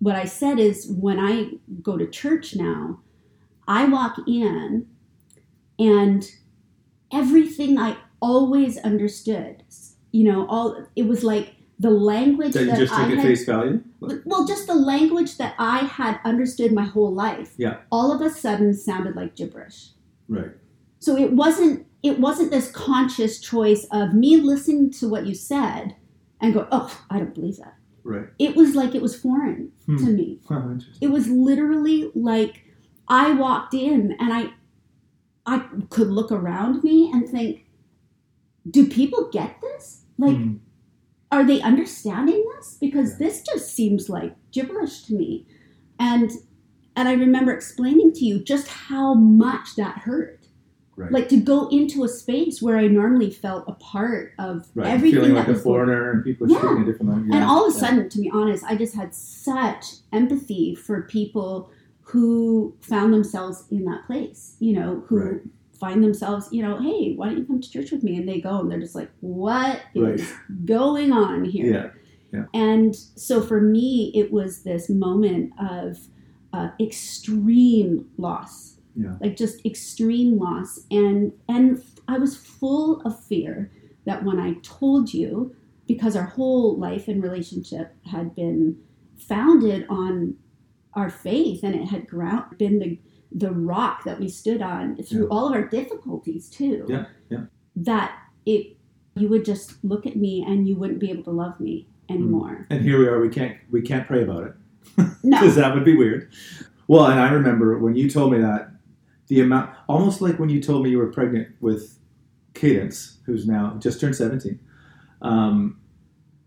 what 0.00 0.16
I 0.16 0.24
said 0.24 0.58
is 0.58 0.88
when 0.88 1.18
I 1.20 1.52
go 1.82 1.96
to 1.96 2.06
church 2.06 2.56
now, 2.56 3.00
I 3.68 3.86
walk 3.86 4.18
in 4.26 4.86
and 5.78 6.30
everything 7.12 7.78
I 7.78 7.96
always 8.20 8.76
understood, 8.78 9.62
you 10.10 10.24
know, 10.24 10.46
all 10.48 10.86
it 10.96 11.06
was 11.06 11.22
like 11.22 11.54
the 11.78 11.90
language 11.90 12.52
That 12.52 12.66
that, 12.66 12.78
you 12.78 12.86
just 12.86 12.92
I 12.94 13.02
took 13.04 13.12
at 13.12 13.18
had 13.18 13.26
face 13.26 13.44
value. 13.44 13.82
well, 14.00 14.46
just 14.46 14.66
the 14.66 14.74
language 14.74 15.36
that 15.38 15.54
I 15.58 15.78
had 15.78 16.20
understood 16.24 16.72
my 16.72 16.84
whole 16.84 17.12
life, 17.12 17.54
Yeah. 17.56 17.78
all 17.90 18.12
of 18.12 18.20
a 18.20 18.30
sudden 18.30 18.74
sounded 18.74 19.16
like 19.16 19.34
gibberish. 19.36 19.90
Right. 20.28 20.52
So 21.00 21.16
it 21.16 21.32
wasn't 21.32 21.86
it 22.02 22.20
wasn't 22.20 22.50
this 22.50 22.70
conscious 22.70 23.40
choice 23.40 23.86
of 23.90 24.12
me 24.14 24.36
listening 24.36 24.90
to 24.90 25.08
what 25.08 25.26
you 25.26 25.34
said 25.34 25.96
and 26.40 26.52
go, 26.52 26.68
oh, 26.70 27.00
I 27.10 27.18
don't 27.18 27.34
believe 27.34 27.56
that. 27.56 27.74
Right. 28.02 28.26
It 28.38 28.54
was 28.56 28.74
like 28.74 28.94
it 28.94 29.00
was 29.02 29.16
foreign 29.18 29.72
Hmm. 29.86 29.96
to 29.96 30.04
me. 30.10 30.40
Oh. 30.50 30.78
It 31.00 31.08
was 31.08 31.28
literally 31.28 32.10
like 32.14 32.62
I 33.08 33.32
walked 33.32 33.74
in 33.74 34.12
and 34.20 34.32
I 34.32 34.52
I 35.46 35.58
could 35.90 36.08
look 36.08 36.30
around 36.32 36.84
me 36.84 37.10
and 37.12 37.28
think, 37.28 37.66
do 38.70 38.86
people 38.86 39.28
get 39.32 39.60
this? 39.60 40.02
Like 40.18 40.36
Hmm. 40.36 40.54
Are 41.34 41.44
they 41.44 41.60
understanding 41.60 42.44
this 42.56 42.76
because 42.80 43.10
Yeah. 43.12 43.26
this 43.26 43.42
just 43.42 43.74
seems 43.74 44.08
like 44.08 44.34
gibberish 44.52 45.02
to 45.06 45.14
me 45.14 45.46
and 45.98 46.30
and 46.96 47.08
i 47.08 47.12
remember 47.12 47.52
explaining 47.52 48.12
to 48.12 48.24
you 48.24 48.38
just 48.38 48.68
how 48.68 49.14
much 49.14 49.76
that 49.76 49.98
hurt 49.98 50.40
Right. 50.96 51.10
like 51.10 51.28
to 51.30 51.36
go 51.38 51.66
into 51.70 52.04
a 52.04 52.08
space 52.08 52.62
where 52.62 52.76
i 52.78 52.86
normally 52.86 53.30
felt 53.30 53.64
a 53.66 53.72
part 53.74 54.32
of 54.38 54.68
right. 54.76 54.86
everything 54.86 55.20
Feeling 55.22 55.34
like 55.34 55.46
that 55.48 55.56
a 55.56 55.58
foreigner 55.58 56.12
and 56.12 56.22
people 56.24 56.48
Yeah. 56.48 56.58
speaking 56.58 56.82
a 56.82 56.86
different 56.86 57.10
language. 57.12 57.34
and 57.34 57.42
all 57.44 57.66
of 57.66 57.74
a 57.74 57.74
Yeah. 57.76 57.80
sudden 57.84 58.08
to 58.08 58.18
be 58.20 58.30
honest 58.30 58.62
i 58.64 58.76
just 58.76 58.94
had 58.94 59.12
such 59.12 59.86
empathy 60.12 60.74
for 60.76 61.02
people 61.02 61.70
who 62.02 62.74
found 62.80 63.12
themselves 63.12 63.64
in 63.72 63.84
that 63.86 64.06
place 64.06 64.54
you 64.60 64.72
know 64.78 65.02
who 65.08 65.16
Right. 65.18 65.40
Find 65.78 66.02
themselves 66.04 66.48
you 66.52 66.62
know 66.62 66.80
hey 66.80 67.14
why 67.16 67.26
don't 67.26 67.38
you 67.38 67.44
come 67.44 67.60
to 67.60 67.70
church 67.70 67.90
with 67.90 68.02
me 68.02 68.16
and 68.16 68.28
they 68.28 68.40
go 68.40 68.60
and 68.60 68.70
they're 68.70 68.80
just 68.80 68.94
like 68.94 69.10
what 69.20 69.80
is 69.94 70.20
Right. 70.22 70.66
going 70.66 71.12
on 71.12 71.44
here 71.44 71.94
Yeah. 72.32 72.44
and 72.54 72.94
so 72.96 73.40
for 73.42 73.60
me, 73.60 74.10
it 74.14 74.32
was 74.32 74.62
this 74.64 74.88
moment 74.90 75.52
of 75.60 75.98
uh, 76.52 76.70
extreme 76.80 78.06
loss, 78.18 78.76
Yeah. 78.96 79.16
like 79.20 79.36
just 79.36 79.64
extreme 79.66 80.38
loss, 80.38 80.80
and 80.90 81.32
and 81.48 81.82
I 82.08 82.18
was 82.18 82.36
full 82.36 83.00
of 83.02 83.18
fear 83.24 83.70
that 84.04 84.24
when 84.24 84.38
I 84.38 84.54
told 84.62 85.12
you, 85.14 85.54
because 85.86 86.14
our 86.16 86.24
whole 86.36 86.76
life 86.78 87.08
and 87.08 87.22
relationship 87.22 87.94
had 88.06 88.34
been 88.34 88.76
founded 89.16 89.86
on 89.88 90.36
our 90.94 91.10
faith, 91.10 91.62
and 91.64 91.74
it 91.74 91.86
had 91.86 92.06
ground 92.08 92.56
been 92.58 92.78
the 92.78 92.98
the 93.36 93.50
rock 93.50 94.04
that 94.04 94.20
we 94.20 94.28
stood 94.28 94.62
on 94.62 94.96
through 95.02 95.22
Yeah. 95.22 95.28
all 95.28 95.46
of 95.48 95.52
our 95.52 95.66
difficulties 95.66 96.48
too. 96.48 96.86
Yeah, 96.88 97.06
yeah. 97.30 97.44
That 97.76 98.12
it 98.46 98.76
you 99.16 99.28
would 99.28 99.44
just 99.44 99.82
look 99.84 100.06
at 100.06 100.16
me 100.16 100.44
and 100.46 100.66
you 100.68 100.76
wouldn't 100.76 100.98
be 101.00 101.10
able 101.10 101.22
to 101.24 101.30
love 101.30 101.58
me 101.60 101.86
anymore. 102.08 102.66
And 102.70 102.82
here 102.82 102.98
we 102.98 103.06
are. 103.08 103.20
We 103.20 103.28
can't 103.28 103.56
we 103.70 103.82
can't 103.82 104.06
pray 104.06 104.22
about 104.22 104.44
it 104.44 104.54
No. 105.24 105.40
because 105.40 105.56
that 105.56 105.74
would 105.74 105.84
be 105.84 105.96
weird. 105.96 106.30
Well, 106.88 107.06
and 107.06 107.18
I 107.18 107.30
remember 107.30 107.78
when 107.78 107.96
you 107.96 108.08
told 108.10 108.32
me 108.32 108.38
that 108.38 108.70
the 109.28 109.40
amount, 109.40 109.70
almost 109.88 110.20
like 110.20 110.38
when 110.38 110.50
you 110.50 110.60
told 110.62 110.82
me 110.84 110.90
you 110.90 110.98
were 110.98 111.10
pregnant 111.10 111.48
with 111.60 111.98
Cadence, 112.52 113.18
who's 113.24 113.46
now 113.48 113.76
just 113.80 114.00
turned 114.00 114.14
seventeen, 114.14 114.60
um, 115.22 115.80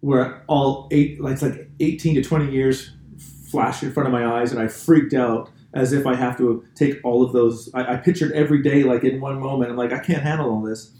where 0.01 0.43
all 0.47 0.87
eight, 0.91 1.19
like 1.19 1.33
it's 1.33 1.41
like 1.41 1.69
eighteen 1.79 2.15
to 2.15 2.21
twenty 2.21 2.51
years 2.51 2.91
flashed 3.49 3.81
in 3.83 3.91
front 3.91 4.07
of 4.07 4.13
my 4.13 4.25
eyes, 4.25 4.51
and 4.51 4.61
I 4.61 4.67
freaked 4.67 5.13
out 5.13 5.49
as 5.73 5.93
if 5.93 6.07
I 6.07 6.15
have 6.15 6.37
to 6.37 6.63
take 6.75 6.99
all 7.03 7.23
of 7.23 7.33
those. 7.33 7.69
I, 7.73 7.93
I 7.93 7.97
pictured 7.97 8.31
every 8.33 8.61
day 8.61 8.83
like 8.83 9.03
in 9.03 9.19
one 9.21 9.39
moment. 9.39 9.71
I'm 9.71 9.77
like, 9.77 9.93
I 9.93 9.99
can't 9.99 10.23
handle 10.23 10.49
all 10.49 10.61
this, 10.61 10.91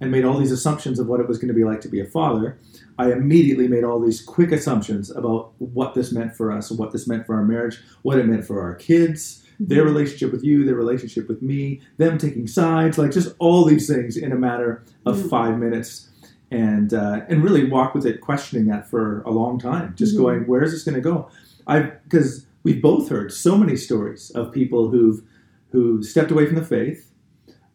and 0.00 0.10
made 0.10 0.24
all 0.24 0.38
these 0.38 0.52
assumptions 0.52 0.98
of 0.98 1.06
what 1.06 1.20
it 1.20 1.28
was 1.28 1.38
going 1.38 1.48
to 1.48 1.54
be 1.54 1.64
like 1.64 1.80
to 1.82 1.88
be 1.88 2.00
a 2.00 2.04
father. 2.06 2.58
I 2.98 3.12
immediately 3.12 3.68
made 3.68 3.84
all 3.84 4.00
these 4.00 4.20
quick 4.20 4.52
assumptions 4.52 5.10
about 5.10 5.52
what 5.58 5.94
this 5.94 6.12
meant 6.12 6.34
for 6.36 6.52
us, 6.52 6.70
what 6.70 6.92
this 6.92 7.06
meant 7.06 7.26
for 7.26 7.34
our 7.36 7.44
marriage, 7.44 7.80
what 8.02 8.18
it 8.18 8.26
meant 8.26 8.44
for 8.44 8.60
our 8.60 8.74
kids, 8.74 9.44
their 9.60 9.84
relationship 9.84 10.32
with 10.32 10.42
you, 10.44 10.64
their 10.64 10.74
relationship 10.74 11.28
with 11.28 11.40
me, 11.40 11.80
them 11.98 12.18
taking 12.18 12.46
sides, 12.46 12.98
like 12.98 13.12
just 13.12 13.34
all 13.38 13.64
these 13.64 13.86
things 13.88 14.16
in 14.16 14.32
a 14.32 14.36
matter 14.36 14.82
of 15.06 15.16
Mhm. 15.16 15.30
five 15.30 15.58
minutes, 15.58 16.08
and 16.50 16.92
uh, 16.92 17.22
and 17.28 17.42
really 17.42 17.64
walk 17.70 17.94
with 17.94 18.04
it, 18.04 18.20
questioning 18.20 18.66
that 18.66 18.88
for 18.90 19.22
a 19.22 19.30
long 19.30 19.58
time, 19.58 19.94
just 19.96 20.14
Mhm. 20.14 20.18
going, 20.18 20.46
where 20.46 20.62
is 20.62 20.72
this 20.72 20.82
going 20.84 20.96
to 20.96 21.00
go? 21.00 21.28
I 21.66 21.80
because 22.08 22.44
we've 22.62 22.82
both 22.82 23.08
heard 23.08 23.32
so 23.32 23.56
many 23.56 23.76
stories 23.76 24.30
of 24.30 24.52
people 24.52 24.90
who've 24.90 25.22
who 25.70 26.02
stepped 26.02 26.30
away 26.30 26.46
from 26.46 26.56
the 26.56 26.64
faith, 26.64 27.10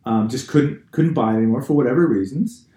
um, 0.06 0.29
just 0.29 0.48
couldn't 0.48 0.91
couldn't 0.91 1.13
buy 1.13 1.36
anymore 1.36 1.62
for 1.62 1.74
whatever 1.74 2.08
reasons, 2.08 2.67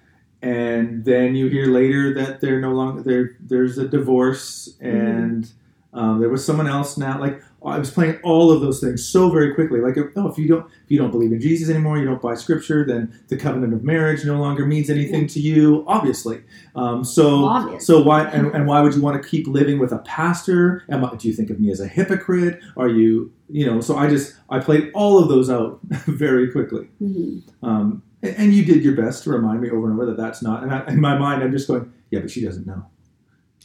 and 0.42 1.04
then 1.04 1.34
you 1.34 1.48
hear 1.48 1.66
later 1.66 2.14
that 2.14 2.40
they're 2.40 2.60
no 2.60 2.72
longer 2.72 3.02
there. 3.02 3.36
There's 3.40 3.78
a 3.78 3.86
divorce, 3.86 4.76
and 4.80 5.50
um, 5.92 6.20
there 6.20 6.28
was 6.28 6.44
someone 6.44 6.66
else 6.66 6.96
now. 6.96 7.20
Like 7.20 7.42
I 7.64 7.78
was 7.78 7.90
playing 7.90 8.18
all 8.22 8.50
of 8.50 8.60
those 8.60 8.80
things 8.80 9.06
so 9.06 9.30
very 9.30 9.54
quickly. 9.54 9.80
Like 9.80 9.96
oh, 10.16 10.28
if 10.28 10.38
you 10.38 10.48
don't 10.48 10.66
if 10.66 10.90
you 10.90 10.98
don't 10.98 11.10
believe 11.10 11.32
in 11.32 11.40
Jesus 11.40 11.68
anymore, 11.68 11.98
you 11.98 12.04
don't 12.04 12.22
buy 12.22 12.34
Scripture, 12.34 12.86
then 12.86 13.18
the 13.28 13.36
covenant 13.36 13.74
of 13.74 13.84
marriage 13.84 14.24
no 14.24 14.38
longer 14.38 14.66
means 14.66 14.88
anything 14.88 15.26
to 15.28 15.40
you. 15.40 15.84
Obviously, 15.86 16.42
um, 16.74 17.04
so 17.04 17.44
so 17.78 18.02
why 18.02 18.24
and, 18.30 18.48
and 18.54 18.66
why 18.66 18.80
would 18.80 18.94
you 18.94 19.02
want 19.02 19.22
to 19.22 19.28
keep 19.28 19.46
living 19.46 19.78
with 19.78 19.92
a 19.92 19.98
pastor? 19.98 20.84
Am 20.88 21.04
I, 21.04 21.14
do 21.14 21.28
you 21.28 21.34
think 21.34 21.50
of 21.50 21.60
me 21.60 21.70
as 21.70 21.80
a 21.80 21.86
hypocrite? 21.88 22.60
Are 22.76 22.88
you 22.88 23.32
you 23.48 23.66
know? 23.66 23.80
So 23.80 23.96
I 23.96 24.08
just 24.08 24.34
I 24.48 24.58
played 24.58 24.90
all 24.94 25.18
of 25.18 25.28
those 25.28 25.50
out 25.50 25.80
very 26.06 26.50
quickly. 26.50 26.88
Mhm. 27.02 27.42
Um, 27.62 28.02
and, 28.22 28.36
and 28.36 28.54
you 28.54 28.64
did 28.64 28.82
your 28.82 28.94
best 28.94 29.24
to 29.24 29.30
remind 29.30 29.60
me 29.60 29.70
over 29.70 29.90
and 29.90 29.94
over 29.94 30.06
that 30.06 30.16
that's 30.16 30.42
not. 30.42 30.62
And 30.62 30.72
I, 30.72 30.86
in 30.86 31.00
my 31.00 31.16
mind, 31.18 31.42
I'm 31.42 31.52
just 31.52 31.68
going, 31.68 31.92
yeah, 32.10 32.20
but 32.20 32.30
she 32.30 32.44
doesn't 32.44 32.66
know. 32.66 32.86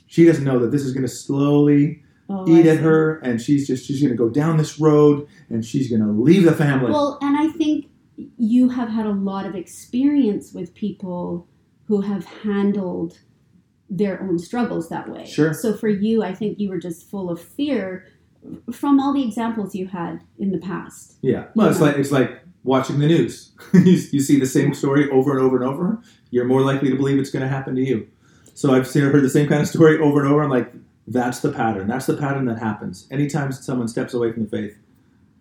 She 0.08 0.26
doesn't 0.26 0.44
know 0.44 0.60
that 0.60 0.72
this 0.72 0.84
is 0.84 0.94
going 0.94 1.04
to 1.04 1.10
slowly 1.10 2.04
Oh, 2.28 2.48
eat 2.50 2.66
at 2.66 2.80
her, 2.80 3.20
and 3.20 3.40
she's 3.40 3.68
just 3.68 3.86
she's 3.86 4.02
going 4.02 4.12
to 4.12 4.18
go 4.18 4.30
down 4.30 4.58
this 4.58 4.80
road, 4.80 5.28
and 5.50 5.64
she's 5.64 5.90
going 5.90 6.02
to 6.02 6.12
leave 6.12 6.44
the 6.44 6.54
family. 6.54 6.92
Well, 6.92 7.20
and 7.22 7.38
I 7.38 7.50
think 7.50 7.88
you 8.38 8.70
have 8.70 8.90
had 8.90 9.06
a 9.06 9.12
lot 9.12 9.46
of 9.46 9.54
experience 9.56 10.52
with 10.54 10.74
people 10.74 11.48
who 11.88 12.02
have 12.02 12.26
handled 12.26 13.20
their 13.90 14.20
own 14.24 14.40
struggles 14.40 14.90
that 14.90 15.08
way. 15.08 15.26
Sure. 15.28 15.54
So 15.54 15.76
for 15.76 15.88
you, 15.90 16.24
I 16.24 16.34
think 16.34 16.60
you 16.60 16.70
were 16.70 16.80
just 16.80 17.08
full 17.08 17.30
of 17.30 17.40
fear 17.40 18.08
from 18.72 19.00
all 19.00 19.14
the 19.14 19.24
examples 19.24 19.76
you 19.76 19.88
had 19.88 20.22
in 20.40 20.52
the 20.52 20.58
past. 20.58 21.18
yeah, 21.22 21.46
well, 21.56 21.68
it's 21.70 21.80
Yeah. 21.80 21.86
like 21.86 21.98
it's 21.98 22.12
like 22.12 22.42
watching 22.64 22.98
the 23.00 23.08
news. 23.08 23.52
you, 23.74 23.82
you 24.12 24.20
see 24.20 24.40
the 24.40 24.46
same 24.48 24.74
story 24.74 25.10
over 25.12 25.32
and 25.32 25.42
over 25.42 25.58
and 25.58 25.66
over. 25.66 26.00
You're 26.32 26.46
more 26.46 26.62
likely 26.62 26.90
to 26.90 26.96
believe 26.96 27.20
it's 27.20 27.30
going 27.30 27.44
to 27.44 27.48
happen 27.50 27.76
to 27.76 27.82
you. 27.82 28.08
So 28.56 28.74
I've 28.74 28.88
seen 28.88 29.04
heard 29.04 29.24
the 29.24 29.30
same 29.30 29.48
kind 29.48 29.62
of 29.62 29.68
story 29.68 30.00
over 30.00 30.22
and 30.24 30.32
over. 30.32 30.42
I'm 30.42 30.50
like, 30.50 30.74
that's 31.08 31.40
the 31.42 31.52
pattern. 31.52 31.88
That's 31.88 32.06
the 32.08 32.18
pattern 32.18 32.46
that 32.46 32.60
happens 32.60 33.08
anytime 33.12 33.52
someone 33.52 33.88
steps 33.88 34.14
away 34.14 34.32
from 34.34 34.44
the 34.46 34.50
faith. 34.50 34.78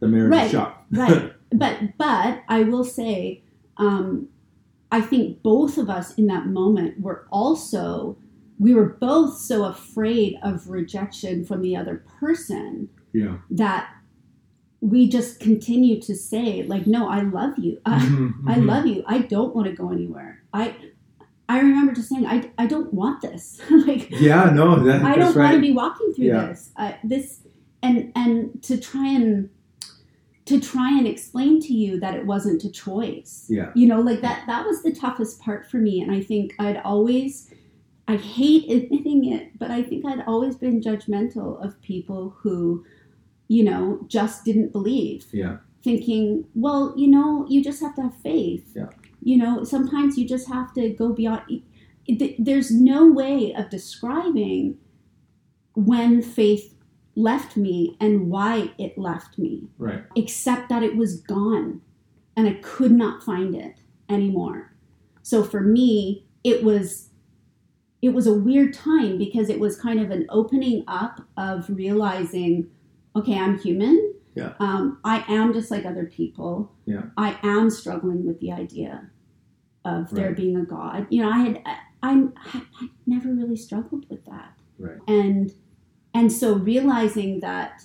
The 0.00 0.08
marriage 0.08 0.30
Right. 0.32 0.46
is 0.46 0.52
shot. 0.52 0.84
Right. 0.90 1.32
but 1.52 1.78
but 1.98 2.42
I 2.48 2.62
will 2.64 2.84
say, 2.84 3.42
um, 3.78 4.28
I 4.92 5.00
think 5.00 5.42
both 5.42 5.78
of 5.78 5.88
us 5.90 6.14
in 6.14 6.26
that 6.26 6.46
moment 6.46 7.00
were 7.00 7.26
also 7.30 8.16
we 8.58 8.72
were 8.74 8.90
both 9.00 9.36
so 9.38 9.64
afraid 9.64 10.36
of 10.42 10.68
rejection 10.68 11.44
from 11.44 11.60
the 11.62 11.74
other 11.76 12.04
person 12.20 12.88
Yeah. 13.12 13.38
that 13.50 13.90
we 14.80 15.08
just 15.08 15.40
continue 15.40 16.00
to 16.02 16.14
say 16.14 16.62
like 16.64 16.86
no 16.86 17.08
i 17.08 17.22
love 17.22 17.58
you 17.58 17.80
I, 17.86 17.98
Mhm, 18.00 18.32
I 18.46 18.56
love 18.58 18.86
you 18.86 19.02
i 19.06 19.18
don't 19.18 19.56
want 19.56 19.66
to 19.66 19.72
go 19.74 19.90
anywhere 19.90 20.42
i 20.52 20.76
i 21.54 21.58
remember 21.60 21.92
just 21.98 22.08
saying 22.10 22.26
i, 22.26 22.38
I 22.58 22.66
don't 22.66 22.92
want 23.00 23.20
this 23.22 23.60
like 23.88 24.10
Yeah, 24.10 24.44
no, 24.60 24.66
that, 24.84 25.02
i 25.02 25.14
don't 25.16 25.34
right. 25.36 25.44
want 25.44 25.54
to 25.54 25.60
be 25.60 25.72
walking 25.72 26.12
through 26.14 26.26
Yeah. 26.32 26.46
this 26.46 26.70
I, 26.76 26.86
this 27.12 27.26
and 27.82 28.12
and 28.22 28.62
to 28.68 28.74
try 28.90 29.08
and 29.18 29.50
to 30.46 30.60
try 30.60 30.90
and 30.98 31.06
explain 31.06 31.58
to 31.66 31.72
you 31.72 31.98
that 32.00 32.14
it 32.14 32.26
wasn't 32.26 32.64
a 32.64 32.70
choice 32.70 33.46
Yeah. 33.48 33.70
you 33.74 33.86
know 33.90 34.00
like 34.00 34.20
that 34.20 34.44
that 34.46 34.66
was 34.66 34.82
the 34.82 34.92
toughest 34.92 35.40
part 35.40 35.62
for 35.70 35.78
me 35.78 35.94
and 36.02 36.10
i 36.12 36.20
think 36.30 36.54
i'd 36.58 36.80
always 36.92 37.50
i 38.08 38.16
hate 38.16 38.64
admitting 38.70 39.20
it 39.32 39.58
but 39.58 39.70
i 39.70 39.82
think 39.82 40.04
i'd 40.06 40.24
always 40.26 40.56
been 40.56 40.80
judgmental 40.88 41.64
of 41.64 41.80
people 41.80 42.36
who 42.40 42.84
you 43.48 43.62
know 43.64 44.04
just 44.08 44.44
didn't 44.44 44.72
believe 44.72 45.26
Yeah. 45.32 45.56
thinking 45.82 46.44
well 46.54 46.82
you 46.96 47.08
know 47.08 47.46
you 47.48 47.62
just 47.64 47.80
have 47.80 47.94
to 47.96 48.02
have 48.02 48.16
faith 48.30 48.66
Yeah. 48.74 48.90
You 49.24 49.36
know 49.36 49.64
sometimes 49.64 50.16
you 50.18 50.26
just 50.28 50.48
have 50.48 50.72
to 50.74 50.90
go 50.90 51.12
beyond 51.12 51.42
there's 52.38 52.70
no 52.70 53.10
way 53.10 53.54
of 53.56 53.70
describing 53.70 54.76
when 55.74 56.20
faith 56.22 56.74
left 57.16 57.56
me 57.56 57.96
and 58.00 58.28
why 58.30 58.70
it 58.78 58.96
left 58.98 59.38
me 59.38 59.68
Right. 59.78 60.04
except 60.14 60.68
that 60.68 60.82
it 60.82 60.96
was 60.96 61.20
gone 61.20 61.80
and 62.36 62.48
I 62.48 62.54
could 62.62 62.92
not 62.92 63.22
find 63.22 63.54
it 63.54 63.76
anymore. 64.08 64.74
So 65.22 65.42
for 65.44 65.60
me, 65.60 66.26
it 66.42 66.62
was 66.64 67.10
it 68.02 68.10
was 68.12 68.26
a 68.26 68.34
weird 68.34 68.74
time 68.74 69.16
because 69.16 69.48
it 69.48 69.58
was 69.58 69.80
kind 69.80 69.98
of 69.98 70.10
an 70.10 70.26
opening 70.28 70.84
up 70.86 71.22
of 71.38 71.64
realizing, 71.70 72.68
okay, 73.16 73.38
I'm 73.38 73.58
human. 73.58 74.12
Yeah. 74.34 74.52
Um, 74.60 74.98
I 75.04 75.24
am 75.28 75.54
just 75.54 75.70
like 75.70 75.86
other 75.86 76.04
people. 76.04 76.70
Yeah. 76.84 77.04
I 77.16 77.38
am 77.42 77.70
struggling 77.70 78.26
with 78.26 78.40
the 78.40 78.52
idea 78.52 79.08
of 79.84 80.10
there 80.10 80.28
Right. 80.28 80.36
being 80.36 80.56
a 80.56 80.64
God. 80.64 81.06
You 81.10 81.22
know, 81.22 81.30
I 81.30 81.38
had 81.38 81.62
I, 81.66 81.78
I, 82.02 82.28
I 82.54 82.88
never 83.06 83.28
really 83.28 83.56
struggled 83.56 84.06
with 84.08 84.24
that. 84.26 84.52
Right. 84.78 84.98
And 85.08 85.52
and 86.14 86.32
so 86.32 86.54
realizing 86.54 87.40
that 87.40 87.82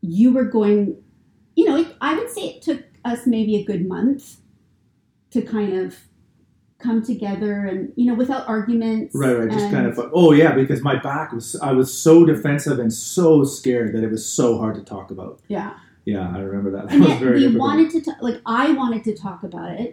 you 0.00 0.32
were 0.32 0.44
going, 0.44 0.96
you 1.56 1.64
know, 1.64 1.86
I 2.00 2.14
would 2.16 2.30
say 2.30 2.42
it 2.42 2.62
took 2.62 2.84
us 3.04 3.26
maybe 3.26 3.56
a 3.56 3.64
good 3.64 3.86
month 3.88 4.36
to 5.30 5.42
kind 5.42 5.72
of 5.74 5.96
come 6.78 7.02
together 7.02 7.66
and 7.66 7.92
you 7.96 8.06
know 8.06 8.14
without 8.14 8.46
arguments. 8.48 9.14
Right, 9.14 9.36
right. 9.36 9.50
Just 9.50 9.70
kind 9.70 9.86
of. 9.86 9.98
Oh 10.12 10.32
yeah, 10.32 10.52
because 10.54 10.80
my 10.82 10.96
back 10.96 11.32
was. 11.32 11.56
I 11.60 11.72
was 11.72 11.92
so 11.92 12.24
defensive 12.24 12.78
and 12.78 12.92
so 12.92 13.42
scared 13.44 13.94
that 13.94 14.04
it 14.04 14.10
was 14.10 14.24
so 14.30 14.58
hard 14.58 14.76
to 14.76 14.82
talk 14.82 15.10
about. 15.10 15.40
yeah. 15.48 15.74
Yeah, 16.12 16.26
I 16.36 16.38
remember 16.48 16.70
that. 16.76 16.84
That 16.88 16.94
and 16.94 17.04
yet 17.08 17.20
we 17.20 17.40
difficult. 17.40 17.58
wanted 17.68 17.88
to 17.94 18.00
ta- 18.06 18.22
like 18.28 18.38
i 18.46 18.64
wanted 18.80 19.02
to 19.08 19.12
talk 19.26 19.40
about 19.50 19.70
it 19.82 19.88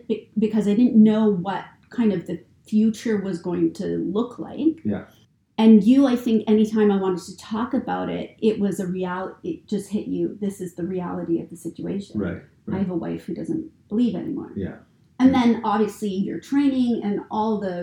because 0.45 0.65
i 0.72 0.74
didn't 0.79 0.98
know 1.10 1.24
what 1.48 1.63
kind 1.98 2.12
of 2.17 2.22
the 2.29 2.38
future 2.72 3.17
was 3.27 3.38
going 3.50 3.67
to 3.81 3.88
look 4.17 4.31
like 4.48 4.75
Yeah. 4.93 5.03
and 5.63 5.84
you 5.91 6.00
i 6.13 6.15
think 6.25 6.38
anytime 6.55 6.89
i 6.95 6.98
wanted 7.05 7.24
to 7.31 7.36
talk 7.53 7.69
about 7.81 8.07
it 8.17 8.27
it 8.50 8.55
was 8.65 8.75
a 8.79 8.88
reality 9.00 9.50
it 9.51 9.67
just 9.74 9.88
hit 9.95 10.05
you 10.15 10.24
this 10.45 10.55
is 10.65 10.72
the 10.79 10.86
reality 10.98 11.36
of 11.43 11.48
the 11.53 11.57
situation 11.67 12.13
Right. 12.27 12.41
i 12.75 12.77
have 12.84 12.91
a 12.98 13.00
wife 13.07 13.24
who 13.25 13.34
doesn't 13.41 13.65
believe 13.91 14.15
anymore 14.24 14.51
Yeah. 14.65 14.77
and 15.19 15.29
then 15.38 15.50
obviously 15.63 16.13
your 16.29 16.39
training 16.51 16.93
and 17.07 17.15
all 17.38 17.53
the 17.65 17.75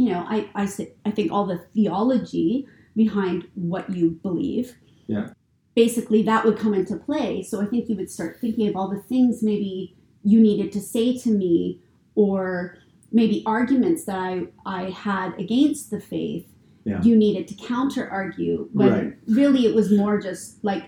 you 0.00 0.06
know 0.10 0.20
i 0.36 0.38
i, 0.62 0.64
say- 0.74 0.92
I 1.08 1.10
think 1.16 1.32
all 1.32 1.46
the 1.54 1.60
theology 1.74 2.66
behind 3.02 3.38
what 3.54 3.84
you 3.98 4.06
believe 4.28 4.66
Yeah. 5.14 5.26
Basically 5.74 6.22
that 6.22 6.44
would 6.44 6.58
come 6.58 6.74
into 6.74 6.96
play 6.96 7.42
so 7.42 7.60
i 7.60 7.66
think 7.66 7.88
you 7.88 7.96
would 7.96 8.10
start 8.10 8.38
thinking 8.40 8.68
of 8.68 8.76
all 8.76 8.88
the 8.88 9.00
things 9.02 9.42
maybe 9.42 9.96
you 10.22 10.40
needed 10.40 10.70
to 10.72 10.80
say 10.80 11.16
to 11.16 11.30
me 11.30 11.80
or 12.14 12.76
maybe 13.10 13.42
arguments 13.46 14.04
that 14.04 14.16
i 14.18 14.46
i 14.66 14.90
had 14.90 15.32
against 15.38 15.90
the 15.90 16.00
faith 16.00 16.46
Yeah. 16.84 17.00
you 17.02 17.16
needed 17.16 17.48
to 17.48 17.54
counter 17.54 18.08
argue 18.10 18.68
but 18.74 18.90
Right. 18.90 19.14
really 19.28 19.66
it 19.66 19.74
was 19.74 19.90
more 19.92 20.20
just 20.20 20.62
like 20.64 20.84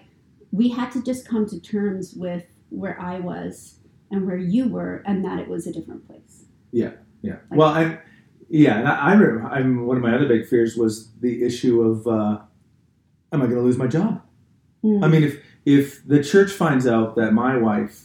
we 0.53 0.69
had 0.69 0.91
to 0.93 1.03
just 1.03 1.27
come 1.27 1.47
to 1.47 1.59
terms 1.61 2.15
with 2.17 2.45
where 2.71 3.01
i 3.01 3.19
was 3.21 3.79
and 4.11 4.27
where 4.27 4.37
you 4.37 4.69
were 4.69 5.03
and 5.07 5.25
that 5.25 5.39
it 5.39 5.49
was 5.49 5.67
a 5.67 5.73
different 5.73 6.07
place 6.07 6.45
Yeah. 6.73 6.93
Yeah. 7.23 7.37
Well, 7.51 7.69
I'm. 7.69 7.99
Yeah, 8.51 8.79
and 8.81 8.87
I, 8.87 8.95
I 8.97 9.13
remember. 9.15 9.47
I'm 9.49 9.87
one 9.87 9.97
of 9.97 10.03
my 10.03 10.15
other 10.15 10.29
big 10.29 10.47
fears 10.47 10.77
was 10.77 11.11
the 11.21 11.43
issue 11.43 11.81
of, 11.81 12.07
uh, 12.07 12.37
am 13.33 13.41
I 13.43 13.47
going 13.47 13.57
to 13.57 13.63
lose 13.63 13.79
my 13.79 13.87
job? 13.87 14.21
Mm. 14.85 15.05
I 15.05 15.09
mean, 15.09 15.23
if 15.25 15.41
if 15.65 16.07
the 16.07 16.23
church 16.23 16.53
finds 16.53 16.87
out 16.87 17.17
that 17.17 17.33
my 17.33 17.57
wife, 17.57 18.05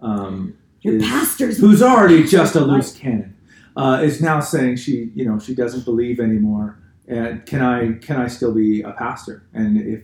um, 0.00 0.54
your 0.80 0.94
is- 0.94 1.02
pastors 1.04 1.58
who's 1.58 1.82
already 1.82 2.22
just 2.24 2.54
a 2.54 2.60
loose 2.60 2.92
cannon, 2.96 3.34
uh, 3.76 4.00
is 4.02 4.20
now 4.22 4.38
saying 4.40 4.76
she, 4.76 5.10
you 5.14 5.24
know, 5.24 5.38
she 5.38 5.54
doesn't 5.54 5.84
believe 5.84 6.20
anymore. 6.20 6.78
And 7.08 7.44
can 7.46 7.60
I 7.62 7.94
can 7.94 8.16
I 8.16 8.28
still 8.28 8.54
be 8.54 8.82
a 8.82 8.92
pastor? 8.92 9.42
And 9.52 9.76
if 9.76 10.02